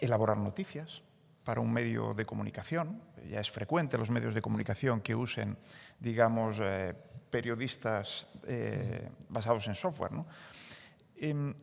[0.01, 1.03] elaborar noticias
[1.45, 3.03] para un medio de comunicación.
[3.29, 5.59] Ya es frecuente los medios de comunicación que usen,
[6.01, 6.95] digamos, eh,
[7.31, 10.13] periodistas eh, basados en software.
[10.13, 10.27] ¿no?
[11.17, 11.55] Eh,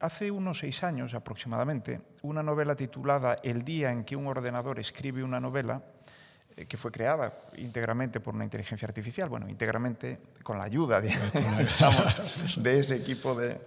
[0.00, 5.22] hace unos seis años aproximadamente, una novela titulada El día en que un ordenador escribe
[5.22, 5.82] una novela,
[6.56, 11.08] eh, que fue creada íntegramente por una inteligencia artificial, bueno, íntegramente con la ayuda de,
[11.78, 13.60] digamos, de ese equipo de,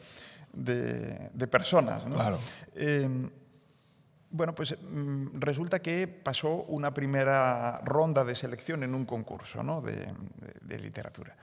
[0.53, 2.05] de, de personas.
[2.05, 2.15] ¿no?
[2.15, 2.39] Claro.
[2.75, 3.29] Eh,
[4.31, 4.75] bueno, pues
[5.33, 9.81] resulta que pasó una primera ronda de selección en un concurso ¿no?
[9.81, 11.35] de, literatura.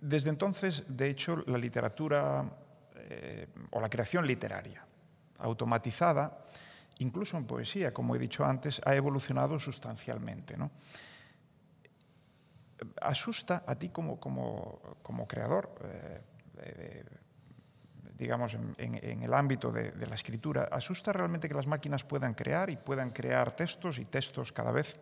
[0.00, 2.44] Desde entonces, de hecho, la literatura
[2.96, 4.84] eh, o la creación literaria
[5.38, 6.46] automatizada,
[6.98, 10.56] incluso en poesía, como he dicho antes, ha evolucionado sustancialmente.
[13.00, 15.74] Asusta a ti como, como, como creador,
[16.58, 17.04] eh,
[18.16, 22.04] digamos, en, en, en, el ámbito de, de, la escritura, asusta realmente que las máquinas
[22.04, 24.98] puedan crear y puedan crear textos y textos cada vez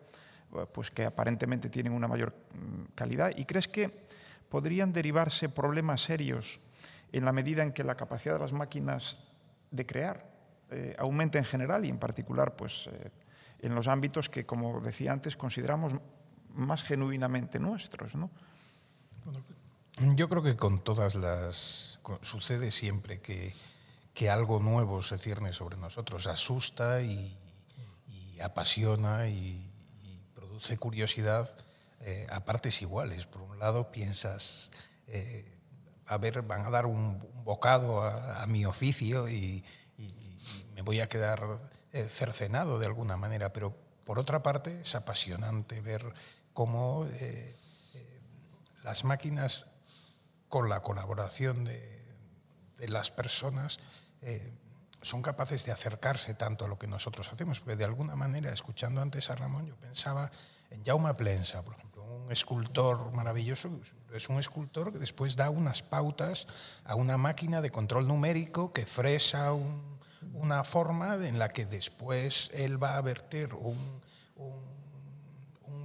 [0.71, 4.05] pues que aparentemente tienen una mayor mm, calidad y crees que
[4.49, 6.59] podrían derivarse problemas serios
[7.11, 9.17] en la medida en que la capacidad de las máquinas
[9.71, 10.29] de crear
[10.69, 13.11] eh, aumenta en general y en particular pues, eh,
[13.59, 15.95] en los ámbitos que, como decía antes, consideramos
[16.53, 18.15] más genuinamente nuestros.
[18.15, 18.29] ¿no?
[19.97, 21.99] Yo creo que con todas las...
[22.21, 23.53] sucede siempre que,
[24.13, 27.37] que algo nuevo se cierne sobre nosotros, asusta y,
[28.07, 29.69] y apasiona y,
[30.33, 31.55] produce curiosidad
[32.01, 33.25] eh, a partes iguales.
[33.25, 34.71] Por un lado piensas...
[35.07, 35.49] Eh,
[36.05, 39.63] a ver, van a dar un, bocado a, mi oficio y,
[40.75, 41.59] me voy a quedar
[41.93, 43.75] eh, cercenado de alguna manera, pero
[44.05, 46.13] por otra parte es apasionante ver
[46.53, 47.07] cómo
[48.83, 49.65] las máquinas,
[50.53, 52.05] con la colaboración de,
[52.87, 53.79] las personas,
[54.21, 54.53] eh,
[55.01, 59.01] son capaces de acercarse tanto a lo que nosotros hacemos, porque de alguna manera, escuchando
[59.01, 60.29] antes a Ramón, yo pensaba
[60.69, 63.71] en Jaume Plensa, por ejemplo, un escultor maravilloso,
[64.13, 66.45] es un escultor que después da unas pautas
[66.85, 69.97] a una máquina de control numérico que fresa un,
[70.35, 74.01] una forma en la que después él va a verter un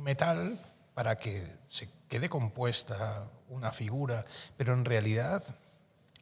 [0.03, 0.61] metal
[0.93, 4.25] para que se quede compuesta una figura,
[4.57, 5.43] pero en realidad,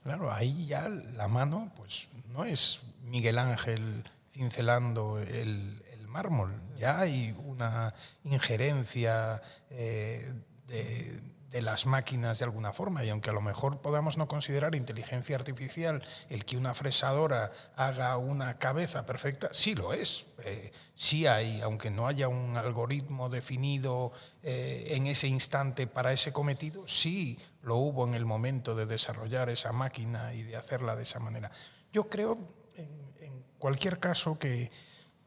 [0.02, 6.62] claro, ahí ya la mano pues no es Miguel Ángel cincelando el, mármol.
[6.78, 10.32] Ya hay una injerencia eh,
[10.66, 11.20] de,
[11.62, 16.02] las máquinas de alguna forma y aunque a lo mejor podamos no considerar inteligencia artificial
[16.28, 20.26] el que una fresadora haga una cabeza perfecta, sí lo es.
[20.44, 26.32] Eh, sí hay, aunque no haya un algoritmo definido eh, en ese instante para ese
[26.32, 31.02] cometido, sí lo hubo en el momento de desarrollar esa máquina y de hacerla de
[31.02, 31.50] esa manera.
[31.92, 32.38] Yo creo,
[32.76, 32.88] en,
[33.20, 34.70] en cualquier caso, que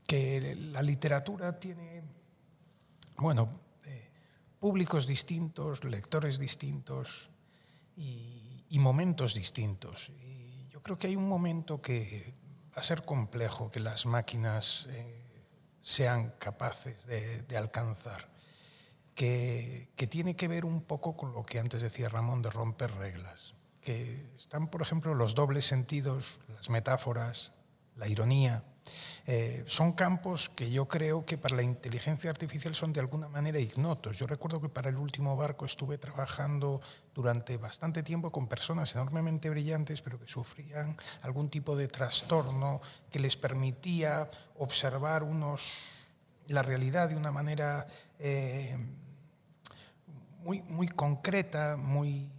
[0.10, 2.02] que la literatura tiene,
[3.18, 3.52] bueno,
[4.60, 7.32] públicos distintos, lectores distintos
[7.96, 10.10] y, momentos distintos.
[10.10, 12.34] Y yo creo que hay un momento que
[12.76, 15.46] va a ser complejo que las máquinas eh,
[15.82, 18.30] sean capaces de, de alcanzar,
[19.16, 22.92] que, que tiene que ver un poco con lo que antes decía Ramón de romper
[22.96, 27.52] reglas, que están, por ejemplo, los dobles sentidos, las metáforas,
[27.96, 28.64] la ironía,
[29.32, 33.60] eh, son campos que yo creo que para la inteligencia artificial son de alguna manera
[33.60, 34.18] ignotos.
[34.18, 36.82] Yo recuerdo que para el último barco estuve trabajando
[37.14, 43.20] durante bastante tiempo con personas enormemente brillantes, pero que sufrían algún tipo de trastorno que
[43.20, 46.08] les permitía observar unos,
[46.48, 47.86] la realidad de una manera
[48.18, 48.76] eh,
[50.44, 52.32] muy, muy concreta, muy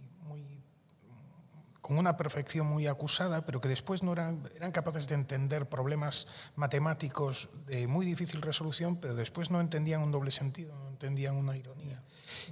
[1.97, 7.87] una perfección muy acusada, pero que después no eran, capaces de entender problemas matemáticos de
[7.87, 12.01] muy difícil resolución, pero después no entendían un doble sentido, no entendían una ironía.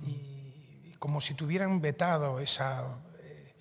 [0.06, 2.84] Y, como si tuvieran vetado esa,
[3.22, 3.54] eh,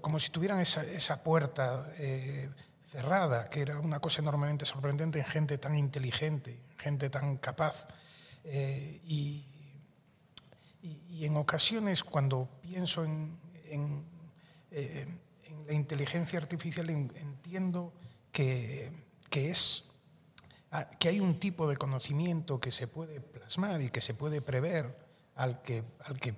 [0.00, 2.48] como si tuvieran esa, puerta eh,
[2.82, 7.88] cerrada, que era una cosa enormemente sorprendente en gente tan inteligente, gente tan capaz.
[8.44, 9.48] Eh, y,
[11.20, 14.04] en ocasiones cuando pienso en, en,
[14.72, 15.06] eh,
[15.44, 17.92] en la inteligencia artificial entiendo
[18.30, 18.90] que,
[19.30, 19.84] que, es,
[20.98, 24.96] que hay un tipo de conocimiento que se puede plasmar y que se puede prever
[25.34, 26.34] al que, al que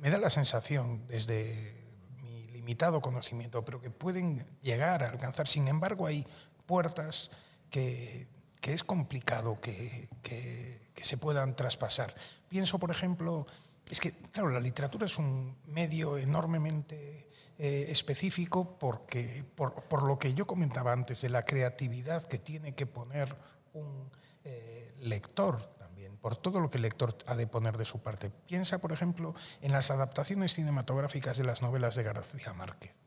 [0.00, 1.74] me da la sensación desde
[2.22, 5.46] mi limitado conocimiento, pero que pueden llegar a alcanzar.
[5.46, 6.26] Sin embargo, hay
[6.66, 7.30] puertas
[7.70, 8.26] que,
[8.60, 12.14] que es complicado que, que, que se puedan traspasar.
[12.48, 13.46] Pienso, por ejemplo,
[13.90, 20.32] es que, claro, la literatura es un medio enormemente eh, específico porque, por, lo que
[20.32, 23.36] yo comentaba antes de la creatividad que tiene que poner
[23.74, 24.10] un
[24.44, 28.30] eh, lector también, por todo lo que el lector ha de poner de su parte.
[28.30, 32.98] Piensa, por ejemplo, en las adaptaciones cinematográficas de las novelas de García Márquez.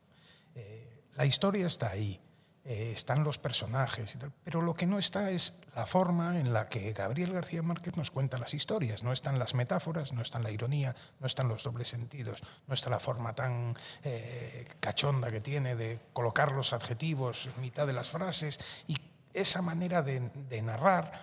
[0.54, 2.20] Eh, la historia está ahí,
[2.66, 6.94] eh, están los personajes, pero lo que no está es la forma en la que
[6.94, 9.02] Gabriel García Márquez nos cuenta las historias.
[9.02, 12.88] No están las metáforas, no está la ironía, no están los dobles sentidos, no está
[12.88, 18.08] la forma tan eh, cachonda que tiene de colocar los adjetivos en mitad de las
[18.08, 18.96] frases y
[19.34, 21.20] esa manera de, de narrar.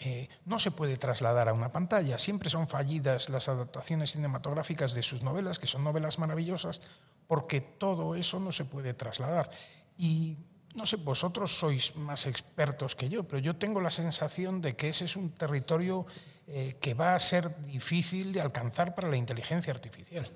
[0.00, 2.18] Eh, no se puede trasladar a una pantalla.
[2.18, 6.80] Siempre son fallidas las adaptaciones cinematográficas de sus novelas, que son novelas maravillosas,
[7.26, 9.50] porque todo eso no se puede trasladar.
[9.96, 10.36] Y
[10.74, 14.88] no sé, vosotros sois más expertos que yo, pero yo tengo la sensación de que
[14.88, 16.06] ese es un territorio
[16.46, 20.28] eh, que va a ser difícil de alcanzar para la inteligencia artificial.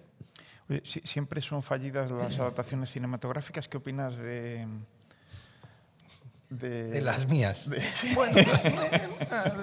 [0.69, 3.69] Oye, si, siempre son fallidas las adaptaciones cinematográficas.
[3.69, 4.67] ¿Qué opinas de,
[6.51, 7.69] de, de, las mías.
[7.69, 7.83] De...
[8.15, 8.39] Bueno,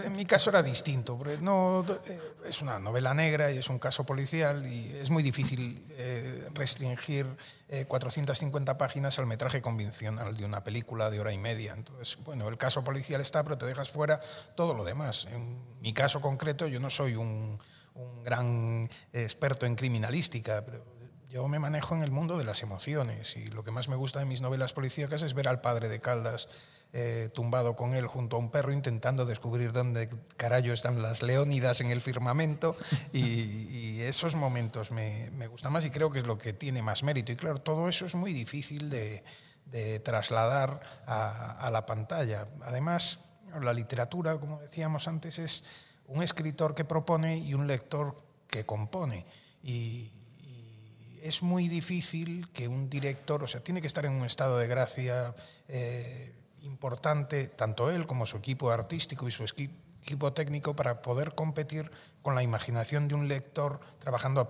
[0.03, 3.79] en mi caso era distinto, porque no, eh, es una novela negra y es un
[3.79, 7.25] caso policial y es muy difícil eh, restringir
[7.69, 11.73] eh, 450 páginas al metraje convencional de una película de hora y media.
[11.75, 14.21] Entonces, bueno, el caso policial está, pero te dejas fuera
[14.55, 15.27] todo lo demás.
[15.31, 17.59] En mi caso concreto, yo no soy un,
[17.95, 20.95] un gran experto en criminalística, pero
[21.35, 24.19] yo me manejo en el mundo de las emociones y lo que más me gusta
[24.19, 26.47] de mis novelas policíacas es ver al padre de Caldas
[26.97, 31.81] eh, tumbado con él junto a un perro intentando descubrir dónde carajo están las leónidas
[31.81, 32.77] en el firmamento
[33.11, 37.03] y, esos momentos me, me, gustan más y creo que es lo que tiene más
[37.03, 37.33] mérito.
[37.33, 39.23] Y claro, todo eso es muy difícil de,
[39.65, 42.45] de trasladar a, a la pantalla.
[42.61, 43.19] Además,
[43.59, 45.65] la literatura, como decíamos antes, es
[46.07, 48.15] un escritor que propone y un lector
[48.47, 49.25] que compone.
[49.63, 54.25] Y, y es muy difícil que un director, o sea, tiene que estar en un
[54.25, 55.35] estado de gracia
[55.67, 56.31] eh,
[56.65, 62.35] importante, tanto él como su equipo artístico y su equipo técnico, para poder competir con
[62.35, 64.47] la imaginación de un lector trabajando a,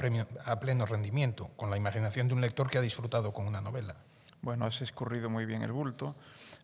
[0.60, 3.96] pleno rendimiento, con la imaginación de un lector que ha disfrutado con una novela.
[4.42, 6.16] Bueno, has escurrido muy bien el bulto,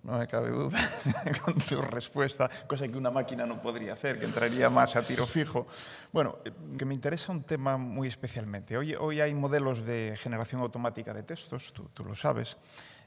[0.03, 0.77] no me cabe duda,
[1.45, 5.25] con tu respuesta, cosa que una máquina no podría hacer, que entraría más a tiro
[5.25, 5.67] fijo.
[6.11, 8.77] Bueno, eh, que me interesa un tema muy especialmente.
[8.77, 12.57] Hoy, hoy hay modelos de generación automática de textos, tú, tú lo sabes,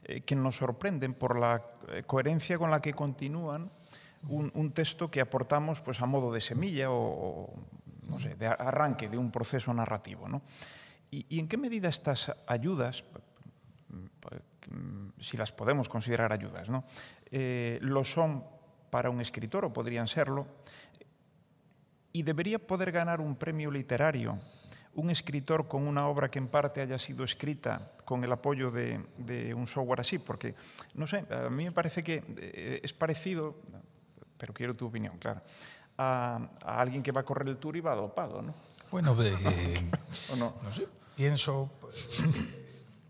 [0.05, 3.69] eh, que nos sorprenden por la eh, coherencia con la que continúan
[4.27, 7.53] un, texto que aportamos pues, a modo de semilla o,
[8.07, 10.27] no sé, de arranque de un proceso narrativo.
[10.27, 10.41] ¿no?
[11.11, 13.03] ¿Y, ¿Y en qué medida estas ayudas,
[15.21, 16.85] si las podemos considerar ayudas, ¿no?
[17.31, 18.43] Eh, lo son
[18.89, 20.47] para un escritor o podrían serlo,
[22.13, 24.39] y debería poder ganar un premio literario
[24.95, 29.01] un escritor con una obra que en parte haya sido escrita con el apoyo de,
[29.17, 30.55] de, un software así, porque,
[30.93, 33.55] no sé, a mí me parece que eh, es parecido,
[34.37, 35.41] pero quiero tu opinión, claro,
[35.97, 38.53] a, a alguien que va a correr el tour y va dopado, ¿no?
[38.91, 39.91] Bueno, eh,
[40.31, 40.55] ¿O no?
[40.63, 41.71] no sé, pienso,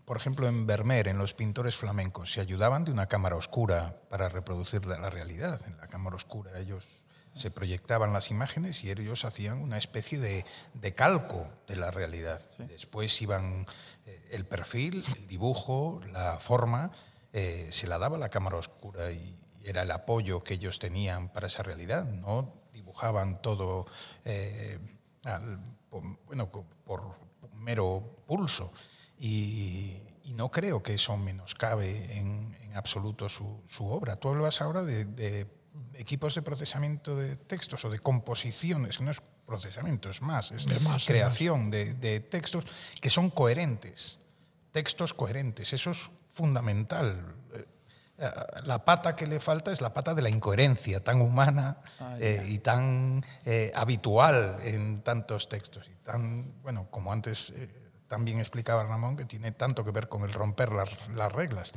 [0.04, 4.28] por ejemplo, en Vermeer, en los pintores flamencos, se ayudaban de una cámara oscura para
[4.28, 5.60] reproducir la realidad.
[5.66, 7.05] En la cámara oscura ellos
[7.36, 12.40] se proyectaban las imágenes y ellos hacían una especie de, de calco de la realidad.
[12.56, 12.64] Sí.
[12.64, 13.66] Después iban
[14.06, 16.90] eh, el perfil, el dibujo, la forma,
[17.32, 21.48] eh, se la daba la cámara oscura y era el apoyo que ellos tenían para
[21.48, 22.04] esa realidad.
[22.04, 23.86] No dibujaban todo
[24.24, 24.78] eh,
[25.24, 25.60] al,
[26.26, 27.16] bueno, por
[27.52, 28.72] mero pulso.
[29.18, 34.16] Y, y, no creo que eso menoscabe en, en absoluto su, su, obra.
[34.16, 35.46] Tú hablas ahora de, de
[35.98, 41.06] equipos de procesamiento de textos o de composiciones, no es procesamiento, es más, es, más,
[41.06, 41.70] creación más.
[41.70, 42.66] De, de, textos
[43.00, 44.18] que son coherentes.
[44.72, 45.72] textos coherentes.
[45.72, 47.34] Eso es fundamental.
[48.18, 48.30] Eh,
[48.64, 52.44] la pata que le falta es la pata de la incoherencia, tan humana ah, eh,
[52.48, 55.88] y tan eh, habitual en tantos textos.
[55.88, 57.54] Y tan, bueno, como antes
[58.08, 61.72] también explicaba Ramón, que tiene tanto que ver con el romper las, las reglas.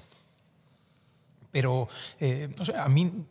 [1.51, 1.87] Pero,
[2.57, 3.25] no sé, a mí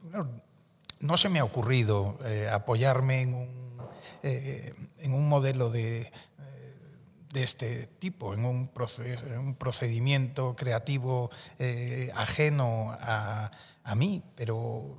[1.01, 2.19] no se me ha ocurrido
[2.51, 3.79] apoyarme en un,
[4.23, 6.11] en un modelo de
[7.33, 8.71] de este tipo, en un,
[9.39, 13.51] un procedimiento creativo eh, ajeno a,
[13.85, 14.99] a, mí, pero,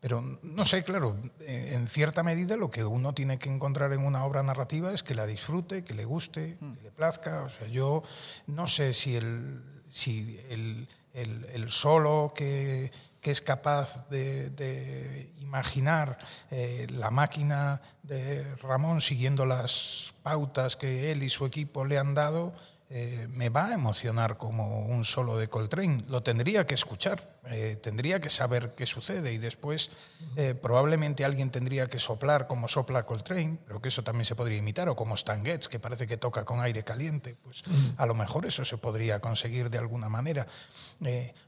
[0.00, 4.24] pero no sé, claro, en cierta medida lo que uno tiene que encontrar en una
[4.24, 6.72] obra narrativa es que la disfrute, que le guste, mm.
[6.74, 7.42] que le plazca.
[7.42, 8.02] O sea, yo
[8.46, 12.90] no sé si el, si el, el, el solo que
[13.20, 16.18] que es capaz de, imaginar
[16.50, 22.14] eh, la máquina de Ramón siguiendo las pautas que él y su equipo le han
[22.14, 22.54] dado,
[22.90, 26.04] eh, me va a emocionar como un solo de Coltrane.
[26.08, 29.90] Lo tendría que escuchar, eh, tendría que saber qué sucede y después
[30.36, 34.56] eh, probablemente alguien tendría que soplar como sopla Coltrane, pero que eso también se podría
[34.56, 37.36] imitar, o como Stan Getz, que parece que toca con aire caliente.
[37.42, 37.62] Pues
[37.98, 40.46] a lo mejor eso se podría conseguir de alguna manera.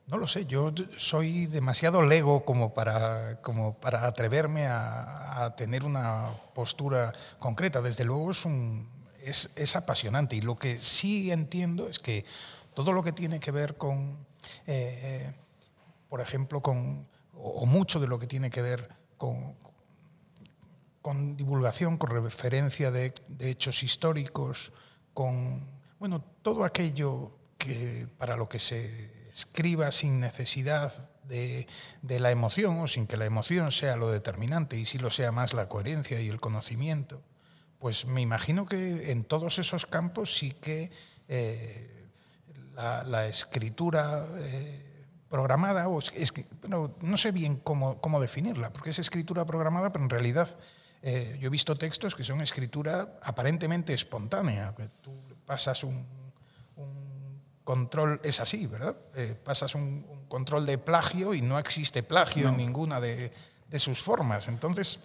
[0.09, 5.85] no lo sé, yo soy demasiado lego como para, como para atreverme a, a tener
[5.85, 7.81] una postura concreta.
[7.81, 10.37] Desde luego es un es, apasionante.
[10.37, 12.25] Y lo que sí entiendo es que
[12.75, 14.27] todo lo que tiene que ver con,
[14.67, 15.33] eh,
[16.09, 19.55] por ejemplo, con, o, mucho de lo que tiene que ver con,
[21.03, 24.73] con divulgación, con referencia de, hechos históricos,
[25.15, 25.69] con
[25.99, 31.67] bueno, todo aquello que para lo que se escriba sin necesidad de,
[32.03, 35.31] de, la emoción o sin que la emoción sea lo determinante y si lo sea
[35.31, 37.23] más la coherencia y el conocimiento,
[37.81, 40.91] pues me imagino que en todos esos campos sí que
[41.27, 42.07] eh,
[42.77, 49.47] la, escritura eh, programada, o es que, no sé bien cómo, definirla, porque es escritura
[49.47, 50.59] programada, pero en realidad
[51.03, 55.13] eh, yo he visto textos que son escritura aparentemente espontánea, que tú
[55.47, 56.07] pasas un,
[57.65, 58.97] control, es así, ¿verdad?
[59.43, 63.33] pasas un, control de plagio y no existe plagio en ninguna de,
[63.79, 64.49] sus formas.
[64.49, 65.01] Entonces,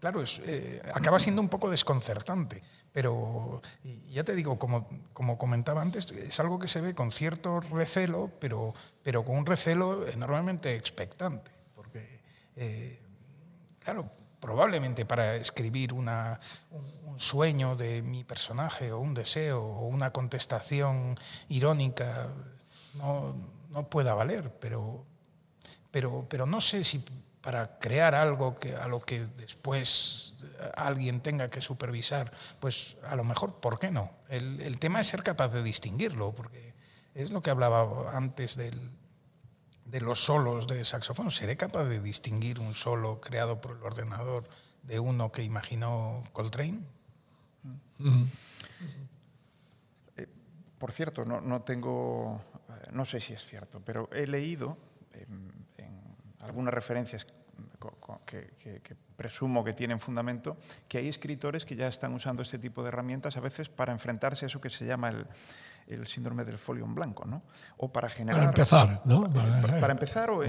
[0.00, 2.62] claro, eh, acaba siendo un poco desconcertante.
[2.92, 3.60] Pero
[4.08, 8.30] ya te digo, como, como comentaba antes, es algo que se ve con cierto recelo,
[8.38, 11.50] pero, pero con un recelo enormemente expectante.
[11.74, 12.20] Porque,
[12.54, 13.00] eh,
[13.80, 16.38] claro, probablemente para escribir una,
[16.70, 21.16] un, sueño de mi personaje o un deseo o una contestación
[21.48, 22.28] irónica
[22.94, 23.34] no,
[23.70, 25.04] no pueda valer, pero,
[25.90, 27.04] pero, pero no sé si
[27.44, 30.34] para crear algo que, a lo que después
[30.76, 34.10] alguien tenga que supervisar, pues a lo mejor, ¿por qué no?
[34.30, 36.72] El, tema es ser capaz de distinguirlo, porque
[37.14, 38.90] es lo que hablaba antes del,
[39.84, 41.30] de los solos de saxofón.
[41.30, 44.48] ¿Seré capaz de distinguir un solo creado por el ordenador
[44.82, 46.80] de uno que imaginó Coltrane?
[50.16, 50.26] Eh,
[50.78, 52.40] por cierto, no, no tengo,
[52.70, 54.78] eh, no sé si es cierto, pero he leído
[56.44, 57.26] algunas referencias
[58.26, 60.56] que, presumo que tienen fundamento,
[60.88, 64.44] que hay escritores que ya están usando este tipo de herramientas a veces para enfrentarse
[64.44, 65.26] a eso que se llama el,
[65.86, 67.42] el síndrome del folio en blanco, ¿no?
[67.76, 68.40] O para generar...
[68.40, 69.32] Para empezar, ¿no?
[69.32, 70.40] Para, empezar o,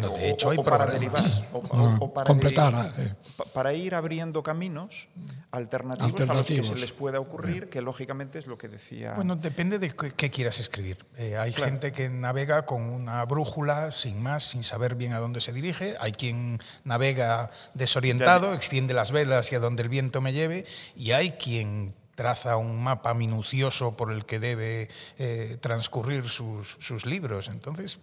[0.63, 1.23] para derivar.
[1.51, 2.93] O, para completar.
[2.97, 3.15] Eh.
[3.53, 5.09] Para ir abriendo caminos
[5.51, 9.13] alternativos, a los que se les pueda ocurrir, que lógicamente es lo que decía...
[9.13, 11.05] Bueno, depende de qué, quieras escribir.
[11.17, 15.41] Eh, hay gente que navega con una brújula, sin más, sin saber bien a dónde
[15.41, 15.95] se dirige.
[15.99, 20.65] Hay quien navega desorientado, extiende las velas y a donde el viento me lleve.
[20.95, 27.05] Y hay quien traza un mapa minucioso por el que debe eh, transcurrir sus, sus,
[27.05, 27.49] libros.
[27.49, 27.99] Entonces,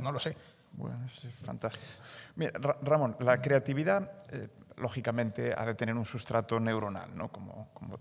[0.00, 0.36] no lo sé.
[0.72, 1.84] Bueno, es fantástico.
[2.36, 2.52] Mira,
[2.82, 7.28] Ramón, la creatividad, eh, lógicamente, ha de tener un sustrato neuronal, ¿no?
[7.28, 7.98] Como, como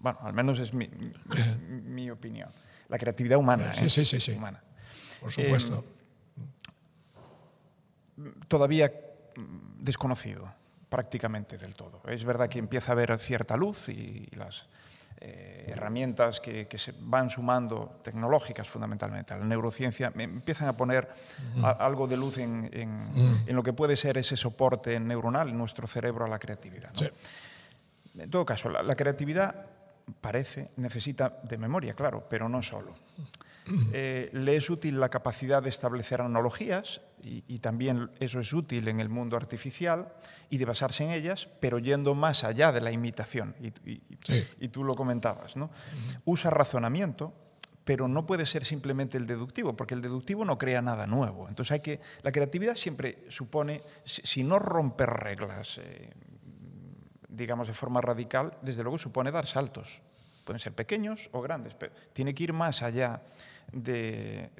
[0.00, 0.88] bueno, al menos es mi,
[1.68, 2.50] mi, opinión.
[2.88, 3.72] La creatividad humana.
[3.74, 3.90] Sí, ¿eh?
[3.90, 4.32] sí, sí, sí.
[4.32, 4.62] Humana.
[5.20, 5.84] Por supuesto.
[8.48, 8.92] todavía
[9.78, 10.52] desconocido
[10.96, 12.00] prácticamente del todo.
[12.08, 14.64] Es verdad que empieza a haber cierta luz y las
[15.20, 21.06] eh, herramientas que, se van sumando, tecnológicas fundamentalmente, a la neurociencia, empiezan a poner
[21.62, 26.28] algo de luz en, lo que puede ser ese soporte neuronal en nuestro cerebro a
[26.28, 26.92] la creatividad.
[28.16, 29.66] En todo caso, la, creatividad
[30.22, 32.94] parece, necesita de memoria, claro, pero no solo.
[33.92, 39.00] Eh, le es útil la capacidad de establecer analogías y, también eso es útil en
[39.00, 40.12] el mundo artificial
[40.48, 43.56] y de basarse en ellas, pero yendo más allá de la imitación.
[43.60, 45.70] Y, tú lo comentabas, ¿no?
[46.24, 47.32] Usa razonamiento
[47.84, 51.48] pero no puede ser simplemente el deductivo, porque el deductivo no crea nada nuevo.
[51.48, 56.10] Entonces hay que, la creatividad siempre supone, si no romper reglas, eh,
[57.28, 60.02] digamos de forma radical, desde luego supone dar saltos.
[60.44, 63.22] Pueden ser pequeños o grandes, pero tiene que ir más allá
[63.72, 64.50] de,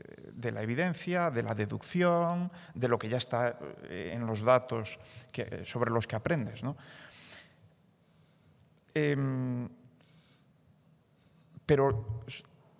[0.52, 4.98] la evidencia, de la deducción, de lo que ya está eh, en los datos
[5.64, 6.62] sobre los que aprendes.
[6.62, 6.76] ¿no?
[8.94, 9.68] Eh,
[11.66, 12.22] pero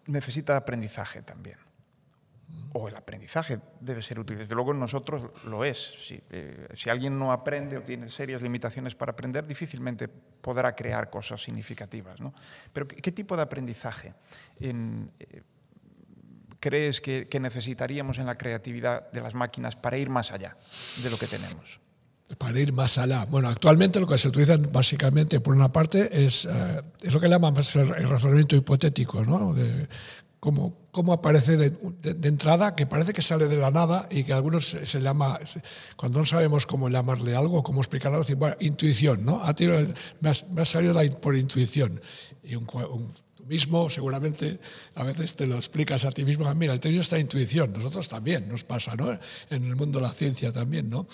[0.07, 1.59] necesita aprendizaje también.
[2.73, 4.39] O el aprendizaje debe ser útil.
[4.39, 5.79] Desde luego en nosotros lo es.
[6.07, 11.11] Si, eh, si, alguien no aprende o tiene serias limitaciones para aprender, difícilmente podrá crear
[11.11, 12.21] cosas significativas.
[12.21, 12.33] ¿no?
[12.73, 14.15] Pero ¿qué, ¿qué, tipo de aprendizaje
[14.61, 15.43] en, eh,
[16.67, 20.57] crees que, que necesitaríamos en la creatividad de las máquinas para ir más allá
[21.03, 21.81] de lo que tenemos?
[22.39, 23.25] para ir más allá.
[23.27, 27.29] Bueno, actualmente lo que se utiliza básicamente, por una parte, es, eh, es lo que
[27.29, 29.55] llamamos el razonamiento hipotético, ¿no?
[29.55, 29.87] De,
[30.41, 34.25] cómo, cómo aparece de, de, de, entrada, que parece que sale de la nada y
[34.25, 35.63] que algunos se, se llama, se,
[35.97, 39.41] cuando no sabemos cómo llamarle algo, cómo explicarlo, decir, bueno, intuición, ¿no?
[39.45, 39.87] Ha tirado,
[40.21, 42.01] me, ha, me ha salido la, por intuición.
[42.43, 43.13] Y un, un
[43.47, 44.59] mismo seguramente
[44.95, 48.09] a veces te lo explicas a ti mismo, ah, mira, el tenido esta intuición, nosotros
[48.09, 49.19] también nos pasa, ¿no?
[49.51, 51.07] En el mundo de la ciencia también, ¿no?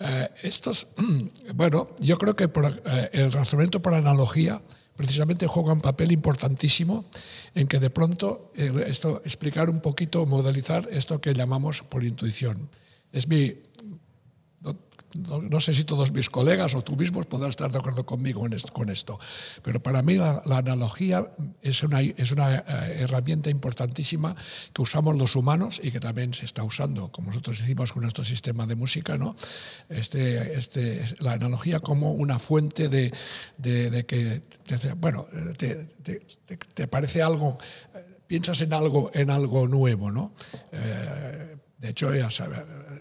[0.00, 0.88] Eh, estos,
[1.54, 4.60] bueno, yo creo que eh, el razonamiento por analogía
[4.96, 7.04] precisamente juega un papel importantísimo
[7.54, 12.68] en que de pronto eh, esto explicar un poquito, modelizar esto que llamamos por intuición.
[13.12, 13.54] Es mi
[15.18, 18.90] no, sé si todos mis colegas o tú mismos podrán estar de acuerdo conmigo con
[18.90, 19.18] esto,
[19.62, 21.26] pero para mí la, analogía
[21.62, 22.62] es una, es una eh,
[23.00, 24.34] herramienta importantísima
[24.72, 28.24] que usamos los humanos y que también se está usando, como nosotros hicimos con nuestro
[28.24, 29.36] sistema de música, ¿no?
[29.88, 33.12] este, este, la analogía como una fuente de,
[33.58, 34.42] de, que,
[34.96, 35.88] bueno, te,
[36.74, 37.58] te, parece algo,
[38.26, 40.32] piensas en algo, en algo nuevo, ¿no?
[40.72, 41.56] Eh,
[41.86, 42.56] de hecho, ya sabe,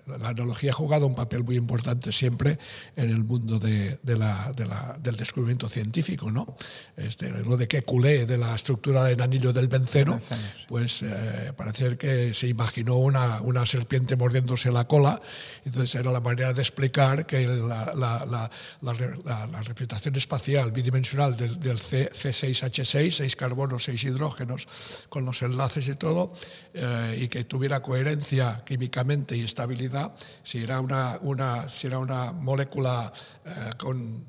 [0.05, 2.59] la analogía ha jugado un papel muy importante siempre
[2.95, 6.29] en el mundo de, de la, de la, del descubrimiento científico.
[6.29, 6.55] ¿no?
[6.95, 10.21] Este, lo de que culé de la estructura del anillo del benceno,
[10.67, 15.19] pues eh, parece que se imaginó una, una, serpiente mordiéndose la cola,
[15.65, 18.51] entonces era la manera de explicar que la, la, la,
[18.83, 24.67] la representación espacial bidimensional del, del C, C6H6, 6 carbonos, 6 hidrógenos,
[25.09, 26.33] con los enlaces y todo,
[26.75, 30.13] eh, y que tuviera coherencia químicamente y estabilidad,
[30.43, 33.11] si era una, una, si era una molécula
[33.45, 34.25] eh, con,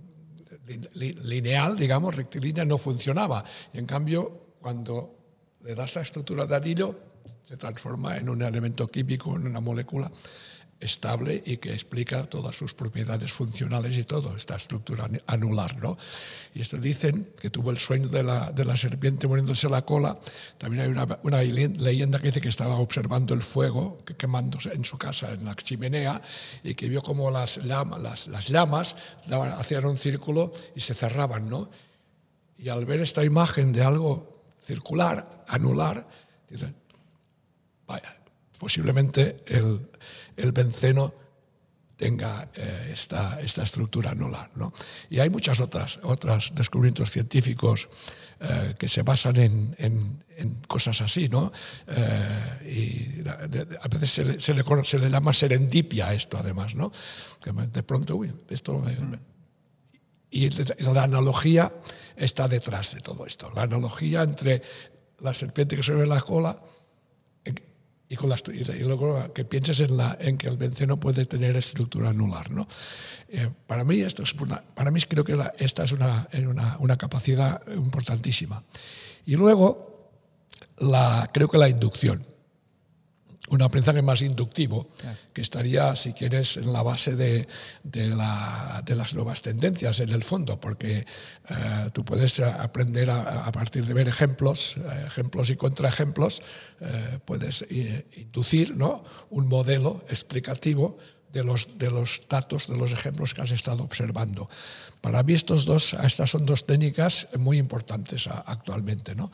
[0.94, 3.44] li, lineal, digamos, rectilínea, no funcionaba.
[3.72, 5.16] Y en cambio, cuando
[5.64, 6.94] le das la estructura de anillo,
[7.42, 10.12] se transforma en un elemento químico, en una molécula
[10.80, 15.76] estable y que explica todas sus propiedades funcionales y todo, esta estructura anular.
[15.78, 15.96] ¿no?
[16.54, 20.18] Y esto dicen que tuvo el sueño de la, de la serpiente muriéndose la cola.
[20.58, 24.84] También hay una, una, leyenda que dice que estaba observando el fuego que quemándose en
[24.84, 26.20] su casa, en la chimenea,
[26.62, 28.96] y que vio como las, llama, las, las llamas
[29.26, 31.48] daban, hacían un círculo y se cerraban.
[31.48, 31.70] ¿no?
[32.58, 34.32] Y al ver esta imagen de algo
[34.64, 36.06] circular, anular,
[36.48, 36.74] dicen,
[37.86, 38.16] vaya,
[38.58, 39.88] posiblemente el,
[40.36, 41.14] el benceno
[41.96, 44.50] tenga eh, esta, esta estructura anular.
[44.54, 44.72] ¿no?
[45.08, 47.88] Y hay muchas otras, otros descubrimientos científicos
[48.38, 51.28] eh, que se basan en, en, en cosas así.
[51.28, 51.52] ¿no?
[51.86, 56.74] Eh, y a veces se le, se, le, se le, llama serendipia a esto, además.
[56.74, 56.92] ¿no?
[57.42, 58.82] Que de pronto, uy, esto...
[60.28, 61.72] Y la analogía
[62.14, 63.50] está detrás de todo esto.
[63.54, 64.60] La analogía entre
[65.20, 66.60] la serpiente que se ve en la cola
[68.08, 71.56] y, con la, y luego que pienses en, la, en que el benceno puede tener
[71.56, 72.50] estructura anular.
[72.50, 72.68] ¿no?
[73.28, 74.34] Eh, para mí esto es
[74.74, 78.62] para mí creo que la, esta es una, una, una, capacidad importantísima.
[79.24, 80.10] Y luego
[80.78, 82.26] la, creo que la inducción
[83.48, 84.88] un aprendizaje más inductivo,
[85.32, 87.46] que estaría, si quieres, en la base de,
[87.82, 91.06] de, la, de las nuevas tendencias, en el fondo, porque
[91.48, 96.42] eh, tú puedes aprender a, a, partir de ver ejemplos, eh, ejemplos y contraejemplos,
[96.80, 97.64] eh, puedes
[98.16, 99.04] inducir ¿no?
[99.30, 100.98] un modelo explicativo
[101.32, 104.48] de los, de los datos, de los ejemplos que has estado observando.
[105.00, 109.14] Para mí estos dos, estas son dos técnicas muy importantes actualmente.
[109.14, 109.30] ¿no?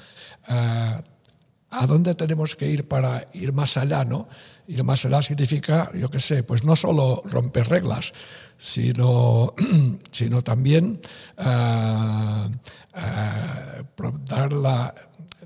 [1.74, 4.04] ¿A dónde tenemos que ir para ir más allá?
[4.04, 4.28] ¿no?
[4.68, 8.12] Ir más allá significa, yo qué sé, pues no solo romper reglas,
[8.58, 9.54] sino,
[10.10, 11.00] sino también
[11.38, 12.50] uh,
[14.26, 14.94] dar la,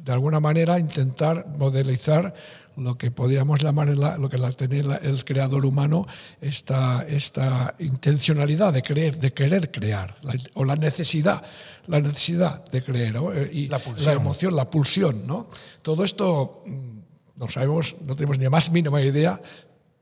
[0.00, 2.34] de alguna manera intentar modelizar
[2.76, 6.06] lo que podríamos llamar lo que la, tener el creador humano
[6.40, 10.16] esta, esta intencionalidad de querer, de querer crear,
[10.54, 11.42] o la necesidad,
[11.86, 13.80] la necesidad de creer, eh, y la,
[14.12, 15.26] emoción, la pulsión.
[15.26, 15.48] ¿no?
[15.82, 16.98] Todo esto mm,
[17.36, 19.40] no sabemos, no tenemos ni la más mínima idea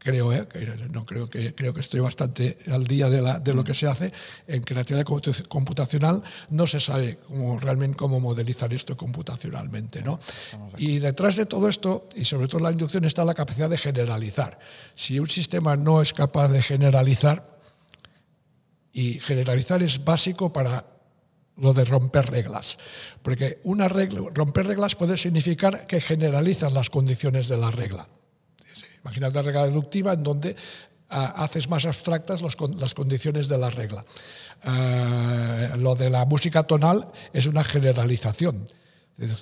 [0.04, 0.46] creo, ¿eh?
[0.92, 3.86] no creo que creo que estoy bastante al día de, la, de lo que se
[3.86, 4.12] hace
[4.46, 5.06] en creatividad
[5.48, 6.22] computacional.
[6.50, 10.20] No se sabe cómo, realmente cómo modelizar esto computacionalmente, ¿no?
[10.76, 14.58] Y detrás de todo esto y sobre todo la inducción está la capacidad de generalizar.
[14.94, 17.58] Si un sistema no es capaz de generalizar
[18.92, 20.84] y generalizar es básico para
[21.56, 22.78] lo de romper reglas.
[23.22, 28.06] Porque una regla, romper reglas puede significar que generalizas las condiciones de la regla.
[29.04, 30.56] Imagínate la regla deductiva en donde
[31.10, 34.04] ah, haces más abstractas las condiciones de la regla.
[34.64, 38.66] Ah, lo de la música tonal es una generalización.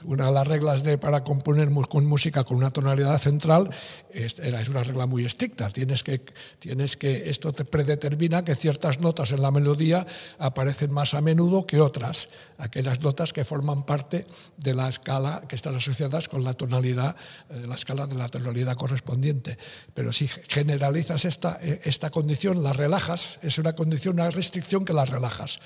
[0.05, 3.71] Una de las reglas de, para componer con música con una tonalidad central
[4.11, 5.71] es, es una regla muy estricta.
[5.71, 6.23] Tienes que,
[6.59, 10.07] tienes que, esto te predetermina que ciertas notas en la melodía
[10.39, 14.27] aparecen más a menudo que otras, aquellas notas que forman parte
[14.59, 17.17] de la escala que están asociadas con la tonalidad,
[17.49, 19.57] eh, la escala de la tonalidad correspondiente.
[19.95, 24.93] Pero si generalizas esta, eh, esta condición, la relajas, es una condición, una restricción que
[24.93, 25.61] la relajas.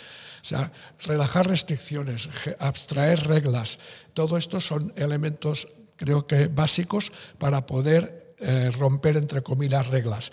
[0.46, 0.70] Sea,
[1.00, 2.30] relajar restricciones,
[2.60, 3.80] abstraer reglas,
[4.14, 5.66] todo esto son elementos,
[5.96, 10.30] creo que básicos para poder eh, romper, entre comillas, reglas.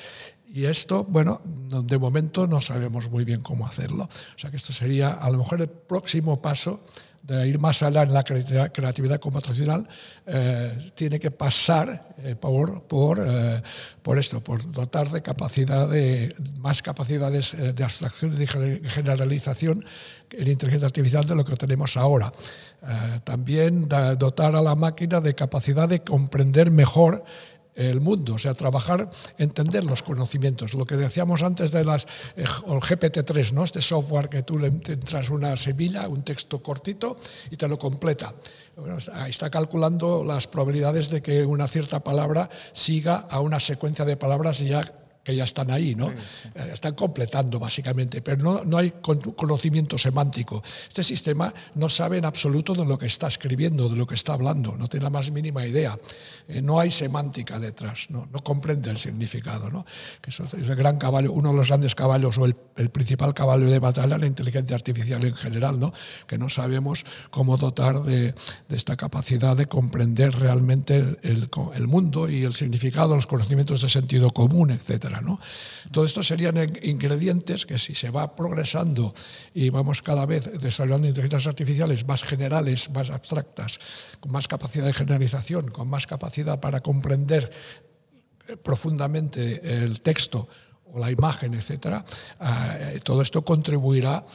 [0.53, 4.03] Y esto, bueno, de momento no sabemos muy bien cómo hacerlo.
[4.03, 6.84] O sea que esto sería a lo mejor el próximo paso
[7.24, 9.88] de ir más allá en la creatividad computacional,
[10.26, 12.84] eh, tiene que pasar eh, por,
[13.26, 13.61] eh,
[14.01, 18.47] por, esto, por dotar de capacidad de, más capacidades de abstracción y de
[18.89, 19.86] generalización
[20.32, 22.32] en inteligencia artificial de lo que tenemos ahora.
[23.24, 27.24] también dotar a la máquina de capacidad de comprender mejor
[27.76, 30.74] el mundo, o sea, trabajar, entender los conocimientos.
[30.74, 32.05] Lo que decíamos antes de las,
[32.36, 33.63] eh, el GPT-3, ¿no?
[33.63, 37.17] este software que tú le entras una semilla, un texto cortito
[37.49, 38.34] y te lo completa.
[39.13, 44.17] ahí está calculando las probabilidades de que una cierta palabra siga a una secuencia de
[44.17, 46.09] palabras y ya que ya están ahí, ¿no?
[46.09, 50.61] Eh, están completando básicamente, pero no, no, hay conocimiento semántico.
[50.88, 54.34] Este sistema no sabe en absoluto de lo que está escribiendo, de lo que está
[54.34, 55.97] hablando, no tiene la más mínima idea.
[56.47, 59.86] Eh, no hay semántica detrás, no, no comprende el significado, ¿no?
[60.21, 63.34] Que eso es el gran caballo, uno de los grandes caballos o el, el principal
[63.34, 65.93] caballo de batalla, la inteligencia artificial en general, ¿no?
[66.28, 68.34] Que no sabemos cómo dotar de,
[68.67, 73.89] de esta capacidad de comprender realmente el, el mundo y el significado, los conocimientos de
[73.89, 75.12] sentido común, etcétera.
[75.91, 79.14] Todo esto serían ingredientes que si se va progresando
[79.53, 83.80] y vamos cada vez desarrollando inteligencias artificiales más generales, más abstractas,
[84.20, 87.51] con más capacidad de generalización, con más capacidad para comprender
[88.47, 90.47] eh, profundamente el texto
[90.86, 92.05] o la imagen, etcétera,
[92.39, 94.26] eh, todo esto contribuirá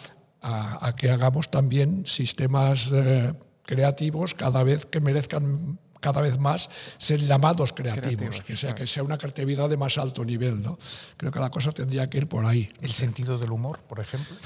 [0.41, 3.33] a, que hagamos también sistemas eh,
[3.65, 9.03] creativos cada vez que merezcan cada vez más ser llamados creativos, que, sea, que sea
[9.03, 10.63] una creatividad de más alto nivel.
[10.63, 10.79] ¿no?
[11.17, 12.71] Creo que la cosa tendría que ir por ahí.
[12.81, 14.37] ¿El sentido del humor, por ejemplo?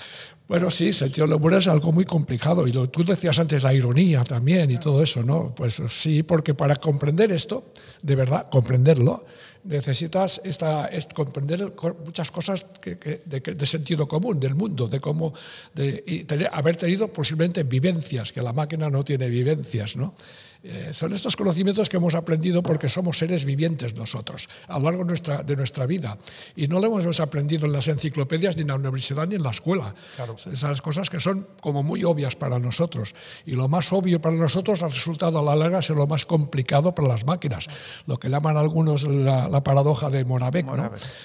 [0.49, 2.67] Bueno, sí, sentido del humor es algo muy complicado.
[2.67, 5.55] Y lo, tú decías antes la ironía también y todo eso, ¿no?
[5.55, 7.73] Pues sí, porque para comprender esto,
[8.03, 9.25] de verdad, comprenderlo,
[9.65, 11.73] necesitas esta, comprender
[12.05, 15.33] muchas cosas que, de, sentido común del mundo, de cómo
[15.75, 20.15] de, y haber tenido posiblemente vivencias, que la máquina no tiene vivencias, ¿no?
[20.65, 25.03] Eh, son estos conocimientos que hemos aprendido porque somos seres vivientes nosotros a lo largo
[25.03, 26.17] de nuestra, de nuestra vida.
[26.55, 29.51] Y no lo hemos aprendido en las enciclopedias, ni en la universidad, ni en la
[29.51, 29.95] escuela.
[30.51, 33.15] Esas cosas que son como muy obvias para nosotros.
[33.45, 36.95] Y lo más obvio para nosotros ha resultado a la larga ser lo más complicado
[36.95, 37.69] para las máquinas.
[38.07, 40.67] Lo que llaman algunos la, paradoja de Moravec,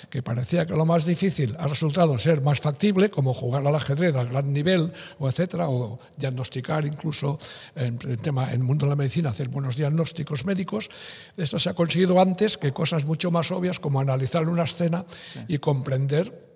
[0.09, 4.15] que parecía que lo más difícil ha resultado ser más factible, como jugar al ajedrez
[4.15, 7.39] a gran nivel, o etcétera, o diagnosticar incluso
[7.75, 10.89] en, en tema en el mundo de la medicina hacer buenos diagnósticos médicos.
[11.35, 15.05] Esto se ha conseguido antes que cosas mucho más obvias como analizar una escena
[15.47, 16.47] y comprender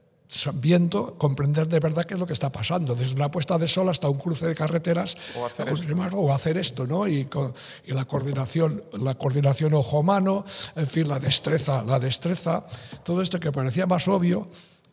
[0.54, 3.90] viendo, comprender de verdad qué es lo que está pasando, desde una puesta de sol
[3.90, 6.34] hasta un cruce de carreteras o hacer, esto.
[6.34, 7.08] hacer esto, ¿no?
[7.08, 7.28] Y,
[7.86, 10.46] y, la coordinación, la coordinación ojo-mano,
[10.76, 12.66] en fin, la destreza, la destreza,
[13.04, 14.48] todo esto que parecía más obvio,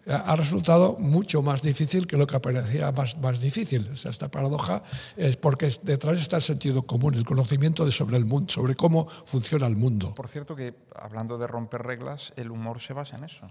[0.09, 3.89] ha resultado mucho más difícil que lo que parecía más, más difícil.
[3.93, 4.83] esta paradoja
[5.17, 9.09] es porque detrás está el sentido común, el conocimiento de sobre el mundo, sobre cómo
[9.25, 10.15] funciona el mundo.
[10.15, 13.49] Por cierto que, hablando de romper reglas, el humor se basa en eso.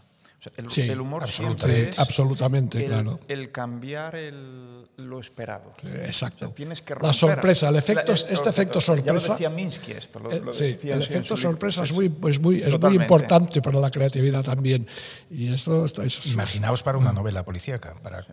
[0.54, 1.74] Sea, el, Sí, el humor absolutamente.
[1.76, 3.20] siempre es absolutamente, el, claro.
[3.28, 5.74] el cambiar el- lo esperado.
[5.84, 6.46] Exacto.
[6.46, 9.34] O sea, tienes que La sorpresa, el efecto, La- este efecto Ya lo sorpresa.
[9.34, 10.20] decía Minsky esto.
[10.20, 13.62] Lo, Eh, lo sí, decía el efecto sorpresa es muy, pues muy, es muy importante
[13.62, 14.88] para la creatividad también.
[15.30, 18.26] Y esto, esto eso es- Imaginaos para una novela policíaca, para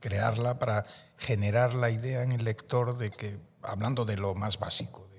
[0.00, 0.84] crearla, para
[1.18, 5.09] generar la idea en el lector de que, hablando de lo más básico,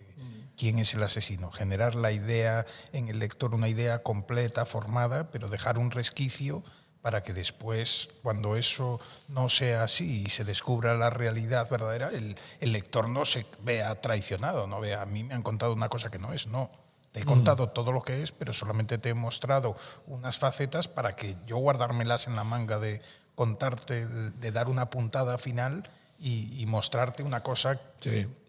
[0.57, 5.47] quién es el asesino, generar la idea en el lector, una idea completa, formada, pero
[5.49, 6.63] dejar un resquicio
[7.01, 12.37] para que después, cuando eso no sea así y se descubra la realidad verdadera, el,
[12.59, 16.11] el lector no se vea traicionado, no vea, a mí me han contado una cosa
[16.11, 16.69] que no es, no.
[17.11, 19.75] Te he contado todo lo que es, pero solamente te he mostrado
[20.07, 23.01] unas facetas para que yo guardármelas en la manga de
[23.35, 25.89] contarte, de, de dar una puntada final
[26.19, 28.09] y, y mostrarte una cosa Sí.
[28.11, 28.40] que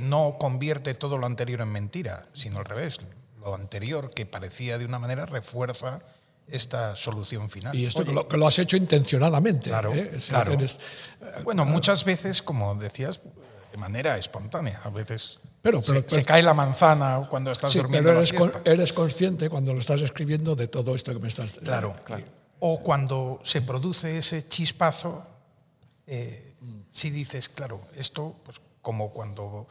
[0.00, 2.98] no convierte todo lo anterior en mentira, sino al revés.
[3.40, 6.00] Lo anterior que parecía de una manera refuerza
[6.46, 7.74] esta solución final.
[7.74, 9.70] Y esto que lo, que lo has hecho intencionadamente.
[9.70, 10.18] Claro, ¿eh?
[10.28, 10.50] Claro.
[10.56, 10.80] tienes-
[11.44, 13.20] Bueno, muchas veces, como decías,
[13.70, 14.80] de manera espontánea.
[14.84, 18.20] A veces Pero- se, pero- se pero- cae la manzana cuando estás sí, durmiendo pero
[18.20, 18.70] la eres, con- siesta.
[18.70, 21.52] eres consciente cuando lo estás escribiendo de todo esto que me estás.
[21.62, 22.24] Claro, Claro.
[22.62, 25.24] O cuando se produce ese chispazo,
[26.06, 26.54] eh,
[26.90, 29.66] si dices, claro, esto, pues como cuando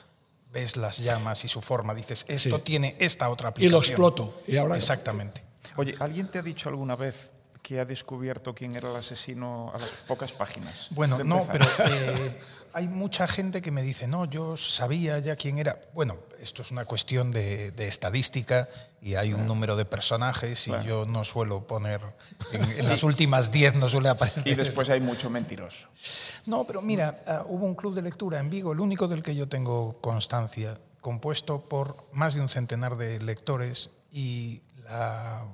[0.52, 2.64] ves las llamas y su forma, dices, esto Sí.
[2.64, 3.72] tiene esta otra Y aplicación.
[3.72, 4.42] lo exploto.
[4.48, 5.44] Y ahora Exactamente.
[5.76, 7.30] Oye, ¿alguien te ha dicho alguna vez
[7.62, 10.88] que ha descubierto quién era el asesino a las pocas páginas?
[10.90, 12.40] Bueno, no, pero eh,
[12.74, 15.80] hay mucha gente que me dice, no, yo sabía ya quién era.
[15.94, 18.68] Bueno, esto es una cuestión de, de estadística
[19.02, 22.02] y hay un número de personajes y yo no suelo poner,
[22.52, 24.48] en, en las últimas 10 no suele aparecer.
[24.48, 25.88] Y después hay mucho mentiroso.
[26.46, 29.36] No, pero mira, ah, hubo un club de lectura en Vigo, el único del que
[29.36, 35.46] yo tengo constancia, compuesto por más de un centenar de lectores y la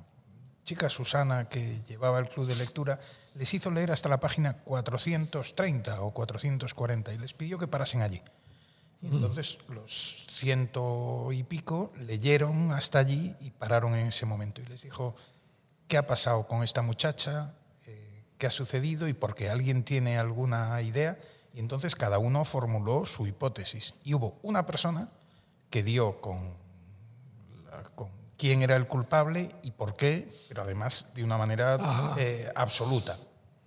[0.63, 2.99] chica Susana que llevaba el club de lectura
[3.35, 8.21] les hizo leer hasta la página 430 o 440 y les pidió que parasen allí.
[9.01, 14.65] Y entonces los ciento y pico leyeron hasta allí y pararon en ese momento y
[14.65, 15.15] les dijo,
[15.87, 17.53] ¿qué ha pasado con esta muchacha?
[17.85, 19.07] Eh, ¿Qué ha sucedido?
[19.07, 21.19] Y porque alguien tiene alguna idea.
[21.53, 23.93] Y entonces cada uno formuló su hipótesis.
[24.03, 25.07] Y hubo una persona
[25.69, 26.53] que dio con,
[27.69, 31.77] la- con quién era el culpable y por qué, pero además de una manera
[32.17, 33.17] eh, absoluta,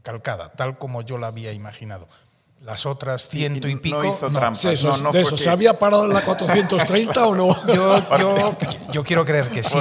[0.03, 2.09] calcada, tal como yo la había imaginado.
[2.63, 4.05] Las otras ciento y, pico...
[4.05, 4.55] hizo no.
[4.55, 7.67] Sí, eso, No, no de eso, que- ¿se había parado en la 430 o no?
[7.73, 8.57] Yo, yo,
[8.93, 9.79] yo quiero creer que sí.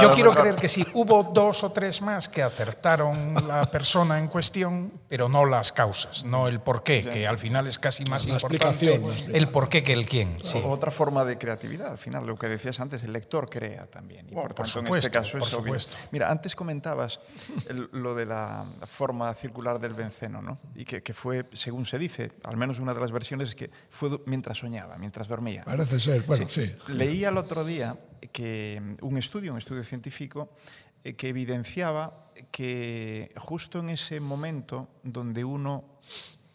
[0.00, 0.84] Yo quiero creer que sí.
[0.94, 6.24] Hubo dos o tres más que acertaron la persona en cuestión, pero no las causas,
[6.24, 9.36] no el porqué, que al final es casi más La importante explicación, la explicación.
[9.36, 10.36] el porqué que el quién.
[10.42, 10.60] Sí.
[10.64, 14.26] Otra forma de creatividad, al final, lo que decías antes, el lector crea también.
[14.28, 15.64] Y Bueno, por por tanto, en supuesto, este caso por es obvio.
[15.64, 15.96] supuesto.
[16.12, 17.20] Mira, antes comentabas
[17.68, 20.58] el- lo de la forma circular del benceno, ¿no?
[20.74, 23.68] Y que, que fue, según se dice, al menos una de las versiones es que
[23.88, 25.64] fue mientras soñaba, mientras dormía.
[25.64, 26.72] Parece ser, bueno, sí.
[26.86, 27.98] Leía el otro día
[28.30, 30.54] que mm, un estudio, un estudio científico,
[31.02, 35.98] eh, que evidenciaba que justo en ese momento donde uno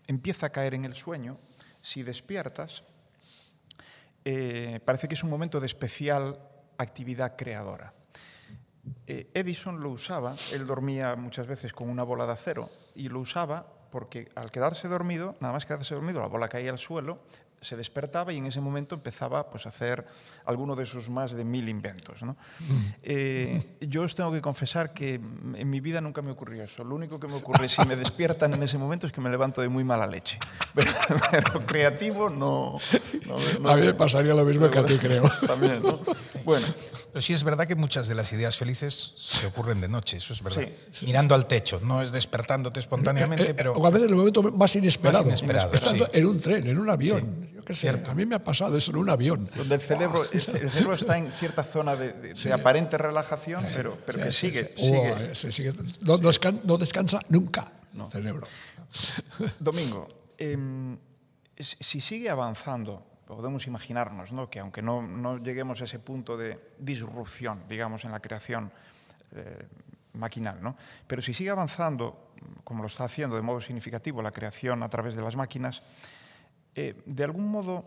[0.07, 1.37] empieza a caer en el sueño,
[1.81, 2.83] si despiertas,
[4.23, 6.39] eh, parece que es un momento de especial
[6.77, 7.93] actividad creadora.
[9.05, 13.19] Eh, Edison lo usaba, él dormía muchas veces con una bola de acero y lo
[13.19, 17.17] usaba porque al quedarse dormido, nada más quedarse dormido, la bola caía al suelo,
[17.61, 20.05] se despertaba y en ese momento empezaba pues, a hacer
[20.45, 22.21] alguno de sus más de mil inventos.
[22.21, 22.35] ¿no?
[23.03, 26.83] Eh, yo os tengo que confesar que mm, en mi vida nunca me ocurrió eso.
[26.83, 29.61] Lo único que me ocurre si me despiertan en ese momento es que me levanto
[29.61, 30.37] de muy mala leche.
[30.75, 30.91] Pero,
[31.31, 32.75] pero creativo no...
[33.27, 35.23] no, no- A mí me pasaría lo mismo que a ti, creo.
[35.47, 35.99] También, ¿no?
[36.43, 36.67] Bueno,
[37.11, 40.33] Pero sí es verdad que muchas de las ideas felices se ocurren de noche, eso
[40.33, 40.67] es verdad.
[40.91, 43.73] Sí, Mirando al techo, no es despertándote espontáneamente, Eh, pero...
[43.73, 45.23] o a veces en el momento más inesperado.
[45.23, 46.11] Más inesperado, Estando sí.
[46.13, 47.54] en un tren, en un avión.
[47.65, 49.47] Qué sé, a mí me ha pasado eso en un avión.
[49.55, 50.39] donde el cerebro, el
[50.71, 54.73] cerebro está en cierta zona de, de- de aparente relajación, pero, pero que sigue.
[54.77, 55.17] Oh.
[56.01, 58.47] No, no descan- no descansa nunca el cerebro.
[59.59, 60.07] Domingo,
[60.37, 60.97] em,
[61.57, 64.49] si si sigue avanzando, podemos imaginarnos ¿no?
[64.49, 68.71] que aunque no, no lleguemos a ese punto de disrupción, digamos, en la creación
[69.35, 69.65] eh,
[70.13, 70.77] maquinal, ¿no?
[71.07, 72.29] pero si sigue avanzando,
[72.63, 75.81] como lo está haciendo de modo significativo la creación a través de las máquinas,
[76.75, 77.85] eh, de algún modo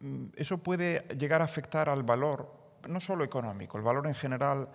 [0.00, 2.52] mm, eso puede llegar a afectar al valor,
[2.88, 4.68] no solo económico, el valor en general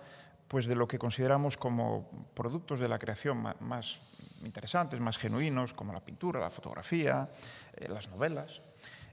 [0.46, 4.00] pues de lo que consideramos como productos de la creación más
[4.42, 7.30] interesantes, más genuinos, como la pintura, la fotografía,
[7.76, 8.60] eh, las novelas.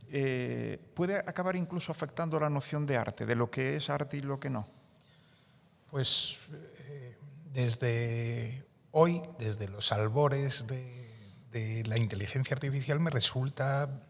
[0.09, 4.21] Eh, puede acabar incluso afectando la noción de arte, de lo que es arte y
[4.21, 4.67] lo que no.
[5.91, 6.39] Pues
[7.53, 14.06] desde hoy, desde los albores de la inteligencia artificial, me resulta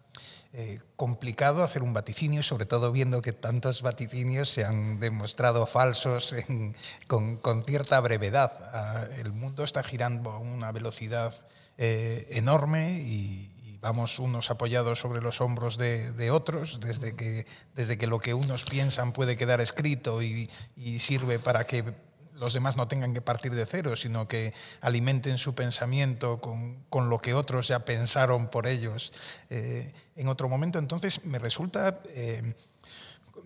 [0.53, 6.33] eh, complicado hacer un vaticinio, sobre todo viendo que tantos vaticinios se han demostrado falsos
[7.07, 8.53] con, cierta brevedad.
[8.73, 11.33] Ah, el mundo está girando a una velocidad
[11.77, 17.45] eh, enorme y, vamos unos apoyados sobre los hombros de, otros, desde que,
[17.75, 20.49] desde que lo que unos piensan puede quedar escrito y
[20.99, 21.93] sirve para que
[22.39, 27.09] los demás no tengan que partir de cero, sino que alimenten su pensamiento con, con
[27.09, 29.11] lo que otros ya pensaron por ellos
[29.49, 30.79] eh, en otro momento.
[30.79, 32.55] Entonces me resulta, eh,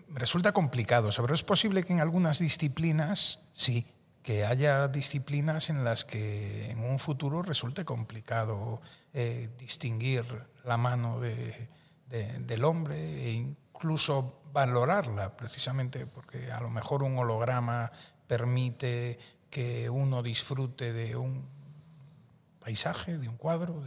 [0.08, 1.10] resulta complicado.
[1.16, 3.86] Pero es posible que en algunas disciplinas, sí,
[4.22, 8.80] que haya disciplinas en las que en un futuro resulte complicado
[9.14, 10.24] eh, distinguir
[10.64, 11.68] la mano de,
[12.06, 17.90] del hombre e incluso valorarla, precisamente porque a lo mejor un holograma
[18.32, 19.18] permite
[19.50, 21.44] que uno disfrute de un
[22.60, 23.82] paisaje, de un cuadro,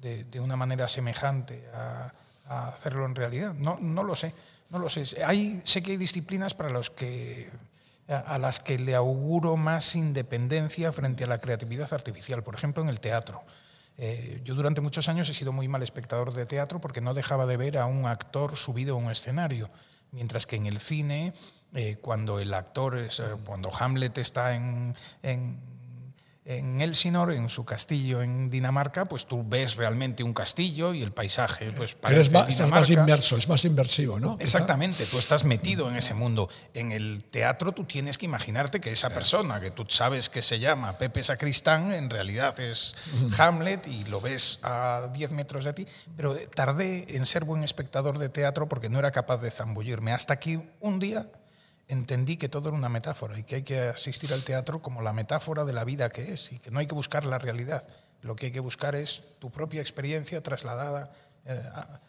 [0.00, 2.12] de, de, una manera semejante a,
[2.46, 3.54] a, hacerlo en realidad.
[3.54, 4.32] No, no lo sé,
[4.70, 5.24] no lo sé.
[5.24, 7.50] Hay, sé que hay disciplinas para los que
[8.06, 12.88] a las que le auguro más independencia frente a la creatividad artificial, por ejemplo, en
[12.88, 13.42] el teatro.
[13.98, 17.44] Eh, yo durante muchos años he sido muy mal espectador de teatro porque no dejaba
[17.44, 19.68] de ver a un actor subido a un escenario,
[20.12, 21.34] mientras que en el cine
[21.74, 25.60] eh, cuando el actor, es, eh, cuando Hamlet está en, en,
[26.48, 31.12] en, Elsinore, en su castillo en Dinamarca, pues tú ves realmente un castillo y el
[31.12, 34.38] paisaje pues parece es más, es más inmerso, es más inmersivo, ¿no?
[34.40, 36.48] Exactamente, tú estás metido en ese mundo.
[36.72, 40.58] En el teatro tú tienes que imaginarte que esa persona que tú sabes que se
[40.58, 42.94] llama Pepe Sacristán en realidad es
[43.36, 45.86] Hamlet y lo ves a 10 metros de ti,
[46.16, 50.12] pero tardé en ser buen espectador de teatro porque no era capaz de zambullirme.
[50.12, 51.26] Hasta que un día
[51.88, 55.12] entendí que todo era una metáfora y que hay que asistir al teatro como la
[55.12, 57.88] metáfora de la vida que es y que no hay que buscar la realidad.
[58.22, 61.12] Lo que hay que buscar es tu propia experiencia trasladada
[61.46, 62.00] eh, a,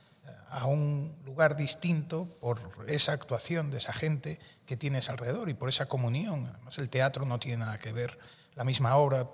[0.49, 5.69] a, un lugar distinto por esa actuación de esa gente que tienes alrededor y por
[5.69, 6.47] esa comunión.
[6.53, 8.19] Además, el teatro no tiene nada que ver.
[8.55, 9.27] La misma obra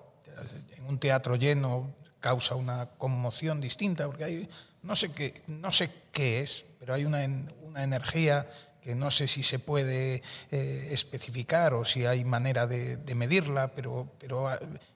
[0.78, 4.50] en un teatro lleno causa una conmoción distinta porque hay,
[4.84, 7.20] no sé qué, no sé qué es, pero hay una,
[7.64, 8.48] una energía
[8.86, 10.22] que no sé si se puede
[10.52, 14.50] eh, especificar o si hay manera de, de medirla, pero, pero uh,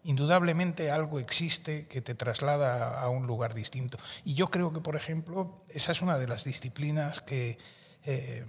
[0.04, 3.98] indudablemente algo existe que te traslada a un lugar distinto.
[4.24, 7.58] Y yo creo que, por ejemplo, esa es una de las disciplinas que,
[8.06, 8.46] eh,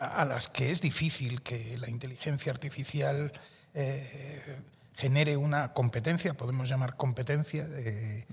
[0.00, 3.32] a las que es difícil que la inteligencia artificial
[3.74, 4.58] eh,
[4.96, 8.26] genere una competencia, podemos llamar competencia eh,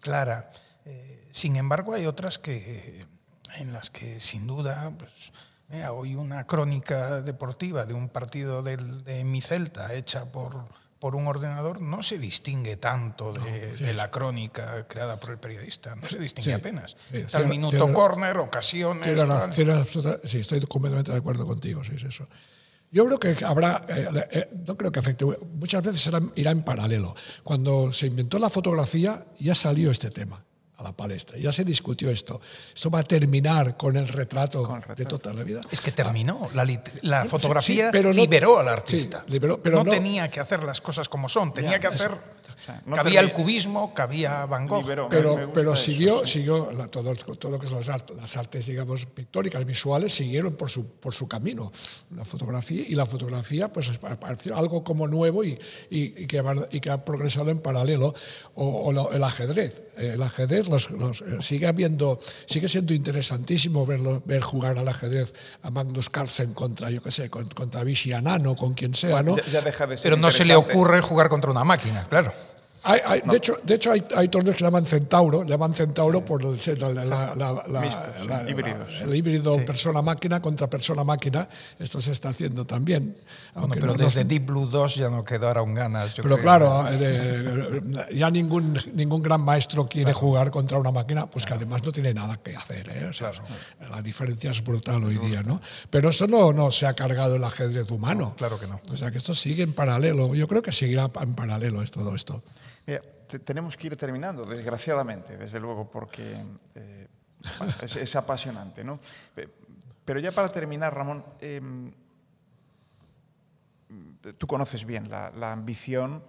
[0.00, 0.50] clara.
[1.30, 3.06] sin embargo, hay otras que,
[3.58, 5.32] en las que sin duda pues,
[5.68, 10.66] Mira, hoy una crónica deportiva de un partido del, de mi Celta hecha por,
[10.98, 15.30] por un ordenador no se distingue tanto de, no, sí, de la crónica creada por
[15.30, 16.96] el periodista, no se distingue sí, apenas.
[17.10, 19.02] Sí, Al minuto córner, ocasiones.
[19.54, 19.84] Tiene
[20.24, 22.28] sí, estoy completamente de acuerdo contigo, sí, es eso.
[22.90, 27.14] Yo creo que habrá, eh, eh, no creo que afecte, muchas veces irá en paralelo.
[27.42, 30.44] Cuando se inventó la fotografía ya salió este tema
[30.82, 31.38] a la palestra.
[31.38, 32.40] Ya se discutió esto.
[32.74, 35.16] Esto va a terminar con el retrato, con el retrato.
[35.16, 35.60] de toda la vida.
[35.70, 36.50] Es que terminó.
[36.54, 36.66] La,
[37.02, 39.22] la fotografía sí, pero no, liberó al artista.
[39.26, 41.54] Sí, liberó, pero no, no, tenía que hacer las cosas como son.
[41.54, 42.12] Tenía ya, que hacer...
[42.12, 44.82] O sea, no cabía el cubismo, cabía Van Gogh.
[44.82, 48.66] Liberó, pero, pero siguió, siguió la, todo, todo lo que son las artes, las artes,
[48.66, 51.72] digamos, pictóricas, visuales, siguieron por su, por su camino.
[52.14, 55.58] La fotografía, y la fotografía pues apareció algo como nuevo y,
[55.90, 58.14] y, y, que, y que ha progresado en paralelo.
[58.54, 59.84] O, o lo, el ajedrez.
[59.96, 65.34] El ajedrez los, los, eh, sigue habiendo, sigue siendo interesantísimo verlo, ver jugar al ajedrez
[65.62, 69.36] a Magnus Carlsen contra, yo qué sé, contra Vichy Anano, con quien sea, ¿no?
[69.36, 72.32] Ya, ya deja de ser Pero no se le ocurre jugar contra una máquina, claro.
[72.84, 73.32] Hay, hay, no.
[73.32, 77.04] De hecho, de hecho hay, hay, torneos que llaman Centauro, llaman Centauro por el, la,
[77.34, 78.88] la, la, Mistos, híbridos.
[79.00, 79.60] el híbrido sí.
[79.60, 81.48] persona-máquina contra persona-máquina.
[81.78, 83.16] Esto se está haciendo también.
[83.54, 86.14] Bueno, pero desde Deep Blue 2 ya no quedaron ganas.
[86.16, 86.38] pero creo.
[86.38, 90.18] claro, eh, ya ningún, ningún gran maestro quiere claro.
[90.18, 92.88] jugar contra una máquina, pues que además no tiene nada que hacer.
[92.88, 93.06] ¿eh?
[93.08, 93.46] O sea, claro.
[93.90, 95.60] La diferencia es brutal hoy día, ¿no?
[95.88, 98.30] Pero eso no, no se ha cargado el ajedrez humano.
[98.30, 98.80] No, claro que no.
[98.90, 100.34] O sea, que esto sigue en paralelo.
[100.34, 102.42] Yo creo que seguirá en paralelo es todo esto.
[102.86, 106.36] Mira, te, tenemos que ir terminando, desgraciadamente, desde luego, porque
[106.74, 107.08] eh,
[107.58, 108.84] bueno, es, es, apasionante.
[108.84, 109.00] ¿no?
[110.04, 111.60] Pero ya para terminar, Ramón, eh,
[114.38, 116.22] tú conoces bien la, la, ambición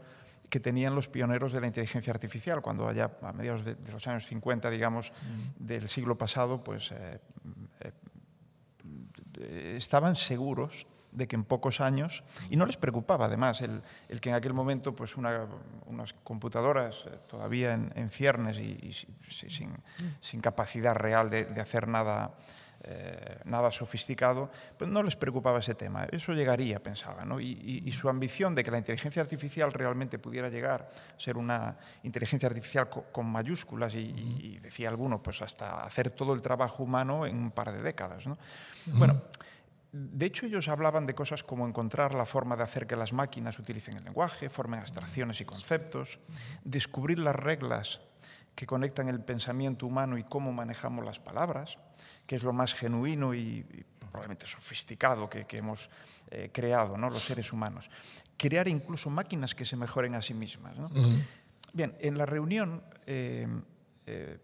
[0.49, 4.08] que tenían los pioneros de la inteligencia artificial, cuando allá a mediados de, de los
[4.08, 5.66] años 50, digamos, mm.
[5.66, 7.20] del siglo pasado, pues eh,
[7.84, 7.91] eh
[9.76, 14.30] estaban seguros de que en pocos años, y no les preocupaba además el, el que
[14.30, 15.47] en aquel momento pues una,
[15.86, 18.93] unas computadoras eh, todavía en, en ciernes y, y
[19.49, 19.72] sin,
[20.22, 22.34] sin, capacidad real de, de hacer nada
[22.86, 26.03] eh, nada sofisticado, pues no les preocupaba ese tema.
[26.11, 27.39] Eso llegaría, pensaba, ¿no?
[27.39, 31.38] y, y, y, su ambición de que la inteligencia artificial realmente pudiera llegar a ser
[31.38, 36.41] una inteligencia artificial co con mayúsculas y, y, decía alguno, pues hasta hacer todo el
[36.41, 38.28] trabajo humano en un par de décadas.
[38.28, 38.38] ¿no?
[38.88, 39.22] Bueno,
[39.94, 43.60] de hecho, ellos hablaban de cosas como encontrar la forma de hacer que las máquinas
[43.60, 46.20] utilicen el lenguaje, formen abstracciones y conceptos,
[46.64, 48.02] descubrir las reglas
[48.56, 51.78] que conectan el pensamiento humano y cómo manejamos las palabras,
[52.26, 55.89] que es lo más genuino y, y probablemente sofisticado que, que hemos
[56.32, 57.10] eh, creado ¿no?
[57.10, 57.89] los seres humanos.
[58.38, 60.76] Crear incluso máquinas que se mejoren a sí mismas.
[60.78, 60.88] ¿no?
[60.88, 61.24] Uh -huh.
[61.74, 63.48] Bien, en la reunión, eh,
[64.06, 64.39] eh,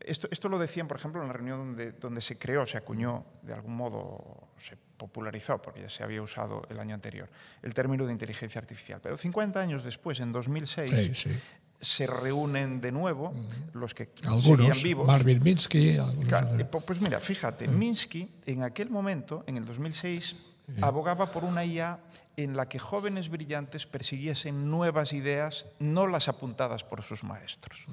[0.00, 3.24] esto, esto, lo decían, por ejemplo, en la reunión donde, donde se creó, se acuñó,
[3.42, 7.28] de algún modo se popularizó, porque ya se había usado el año anterior,
[7.62, 9.00] el término de inteligencia artificial.
[9.02, 11.40] Pero 50 años después, en 2006, sí, sí
[11.84, 13.72] se reúnen de nuevo uh -huh.
[13.74, 15.06] los que algunos, vivos.
[15.06, 15.98] Marvin Minsky.
[16.26, 16.48] Claro,
[16.86, 17.76] pues mira, fíjate, uh -huh.
[17.76, 20.84] Minsky en aquel momento, en el 2006, uh -huh.
[20.84, 22.00] abogaba por una IA
[22.36, 27.84] en la que jóvenes brillantes persiguiesen nuevas ideas, no las apuntadas por sus maestros.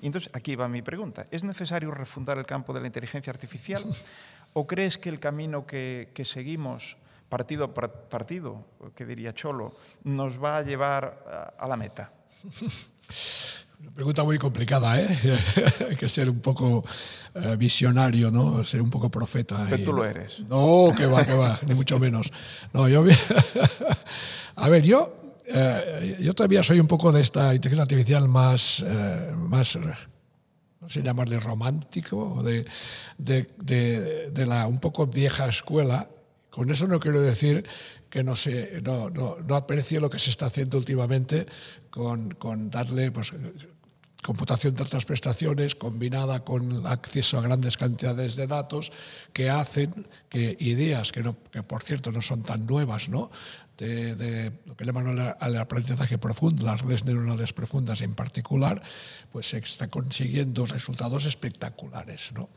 [0.00, 1.26] Y entonces aquí va mi pregunta.
[1.30, 3.84] ¿Es necesario refundar el campo de la inteligencia artificial?
[4.52, 6.96] ¿O crees que el camino que, que seguimos,
[7.28, 9.74] partido por partido, que diría Cholo,
[10.04, 12.12] nos va a llevar a la meta?
[13.80, 15.08] Una pregunta muy complicada, ¿eh?
[15.90, 16.84] Hay que ser un poco
[17.34, 18.62] uh, visionario, ¿no?
[18.64, 19.66] Ser un poco profeta.
[19.68, 20.40] Pero y, tú lo eres.
[20.40, 22.30] No, que va, que va, ni mucho menos.
[22.72, 23.04] No, yo...
[24.56, 29.34] a ver, yo, eh, yo todavía soy un poco de esta inteligencia artificial más, eh,
[29.36, 29.78] más
[30.80, 32.66] no sé llamarle romántico, de,
[33.16, 36.08] de, de, de la un poco vieja escuela.
[36.50, 37.64] Con eso no quiero decir
[38.10, 41.46] que no, se, no, no, no aprecie lo que se está haciendo últimamente
[41.90, 43.32] con, con darle pues,
[44.22, 48.92] computación de altas prestaciones combinada con acceso a grandes cantidades de datos
[49.32, 53.30] que hacen que ideas que, no, que por cierto no son tan nuevas, ¿no?
[53.76, 58.82] De, lo que llaman el aprendizaje profundo, las redes neuronales profundas en particular,
[59.32, 62.32] pues se está consiguiendo resultados espectaculares.
[62.34, 62.50] ¿no?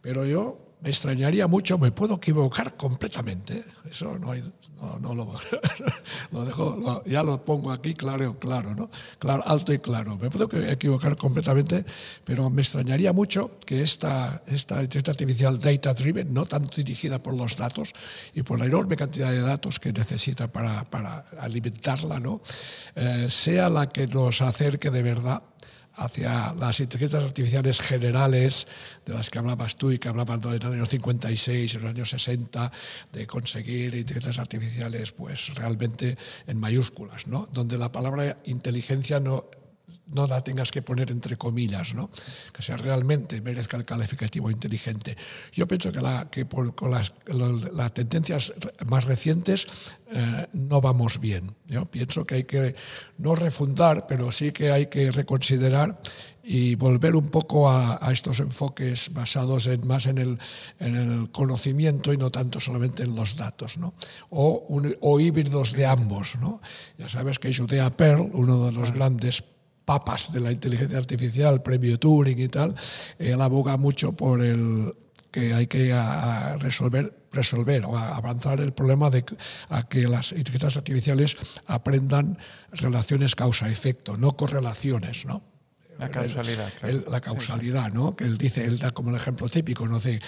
[0.00, 3.64] Pero yo me extrañaría mucho, me puedo equivocar completamente.
[3.90, 4.42] Eso no, hay,
[6.32, 8.90] lo, dejo, ya lo pongo aquí claro, claro.
[9.18, 10.18] Claro, alto y claro.
[10.18, 11.84] Me puedo equivocar completamente,
[12.24, 17.34] pero me extrañaría mucho que esta, esta inteligencia artificial data driven, no tanto dirigida por
[17.34, 17.94] los datos
[18.34, 22.40] y por la enorme cantidad de datos que necesita para, para alimentarla, ¿no?
[22.94, 25.42] Eh, sea la que nos acerque de verdad
[25.96, 28.66] hacia las inteligencias artificiales generales
[29.04, 32.10] de las que hablabas tú y que hablaban en los años 56, en los años
[32.10, 32.72] 60,
[33.12, 36.16] de conseguir inteligencias artificiales pues realmente
[36.46, 37.48] en mayúsculas, ¿no?
[37.52, 39.46] donde la palabra inteligencia no
[40.12, 42.10] no la tengas que poner entre comillas, ¿no?
[42.52, 45.16] que sea realmente merezca el calificativo inteligente.
[45.52, 48.52] Yo pienso que, la, que por, con las, las, tendencias
[48.86, 49.66] más recientes
[50.10, 51.54] eh, no vamos bien.
[51.66, 52.74] Yo pienso que hay que
[53.18, 56.00] no refundar, pero sí que hay que reconsiderar
[56.46, 60.38] y volver un poco a, a estos enfoques basados en, más en el,
[60.78, 63.94] en el, conocimiento y no tanto solamente en los datos, ¿no?
[64.28, 66.36] o, un, o híbridos de ambos.
[66.38, 66.60] ¿no?
[66.98, 69.42] Ya sabes que Judea Pearl, uno de los grandes
[69.84, 72.74] papas de la inteligencia artificial, premio Turing y tal,
[73.18, 74.94] él aboga mucho por el
[75.30, 75.92] que hay que
[76.60, 79.24] resolver, resolver o avanzar el problema de
[79.68, 82.38] a que las inteligencias artificiales aprendan
[82.70, 85.53] relaciones causa-efecto, no correlaciones, ¿no?
[85.98, 86.72] La causalidad.
[86.80, 86.96] Claro.
[86.96, 88.16] El, la causalidad, ¿no?
[88.16, 90.00] Que él dice, él da como el ejemplo típico, ¿no?
[90.00, 90.20] que,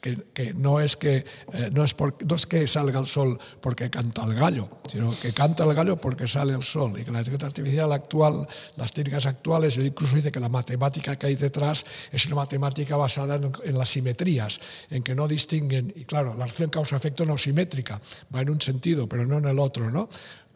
[0.00, 3.38] que, que no, es que, eh, no, es por, no es que salga el sol
[3.60, 6.92] porque canta el gallo, sino que canta el gallo porque sale el sol.
[6.98, 8.46] Y que la inteligencia artificial actual,
[8.76, 12.96] las técnicas actuales, él incluso dice que la matemática que hay detrás es una matemática
[12.96, 14.60] basada en, en las simetrías,
[14.90, 18.00] en que no distinguen, y claro, la relación causa-efecto no simétrica,
[18.34, 20.08] va en un sentido, pero no en el otro, ¿no?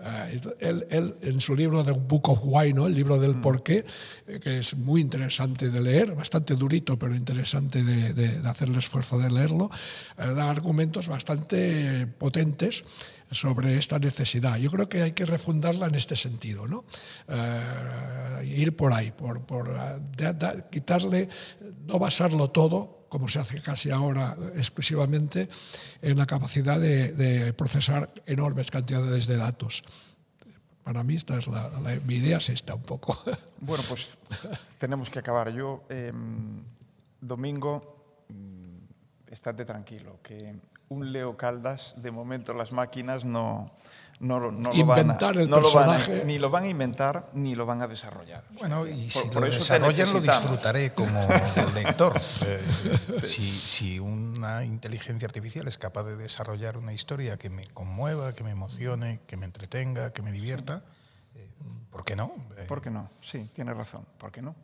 [0.03, 2.89] Uh, él, él, en su libro de Book of Why, ¿no?
[2.89, 3.41] el libro del mm.
[3.41, 3.85] porqué,
[4.27, 8.69] eh, que es muy interesante de leer, bastante durito, pero interesante de, de, de hacer
[8.69, 9.71] el esfuerzo de leerlo,
[10.19, 12.83] eh, da argumentos bastante potentes
[13.31, 14.57] sobre esta necesidad.
[14.57, 16.85] Yo creo que hay que refundarla en este sentido, ¿no?
[17.29, 21.29] Uh, ir por ahí, por, por uh, quitarle,
[21.87, 25.47] no basarlo todo como se hace casi ahora exclusivamente,
[26.01, 29.85] en la capacidad de, procesar enormes cantidades de datos.
[30.83, 31.71] Para mí esta es la,
[32.07, 33.19] mi idea es esta un poco.
[33.61, 34.17] Bueno, pues
[34.79, 35.53] tenemos que acabar.
[35.53, 36.11] Yo, eh,
[37.21, 38.25] domingo,
[39.31, 40.57] estate tranquilo, que
[40.89, 43.71] un Leo Caldas, de momento las máquinas no,
[44.23, 46.13] no, no inventar lo van a, el no personaje.
[46.13, 48.45] Lo van a, ni lo van a inventar ni lo van a desarrollar.
[48.59, 51.27] Bueno, y si por lo desarrollan lo disfrutaré como
[51.75, 52.21] lector.
[53.25, 58.45] Si, si, una inteligencia artificial es capaz de desarrollar una historia que me conmueva, que
[58.45, 60.85] me emocione, que me entretenga, que me divierta,
[61.35, 61.49] eh,
[61.91, 62.33] ¿por qué no?
[62.57, 63.11] Eh, ¿Por qué no?
[63.23, 64.07] Sí, tiene razón.
[64.19, 64.55] ¿Por qué no?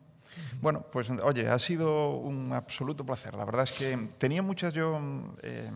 [0.61, 3.35] Bueno, pues oye, ha sido un absoluto placer.
[3.35, 5.01] La verdad es que tenía muchas yo
[5.41, 5.69] eh,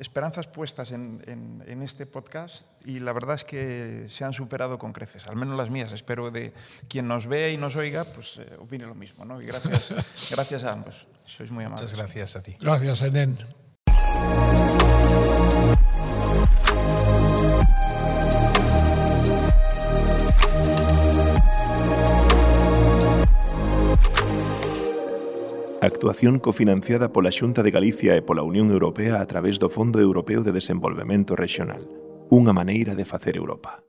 [0.00, 4.78] esperanzas puestas en, en, en, este podcast y la verdad es que se han superado
[4.78, 5.92] con creces, al menos las mías.
[5.92, 6.52] Espero de
[6.88, 9.24] quien nos vea y nos oiga, pues eh, opine lo mismo.
[9.24, 9.40] ¿no?
[9.40, 9.88] Y gracias,
[10.30, 11.06] gracias a ambos.
[11.26, 11.82] Sois muy amables.
[11.82, 12.56] Muchas gracias a ti.
[12.60, 13.38] Gracias, Enen.
[25.82, 30.44] Actuación cofinanciada pola Xunta de Galicia e pola Unión Europea a través do Fondo Europeo
[30.44, 31.88] de Desenvolvemento Rexional.
[32.28, 33.80] Unha maneira de facer Europa.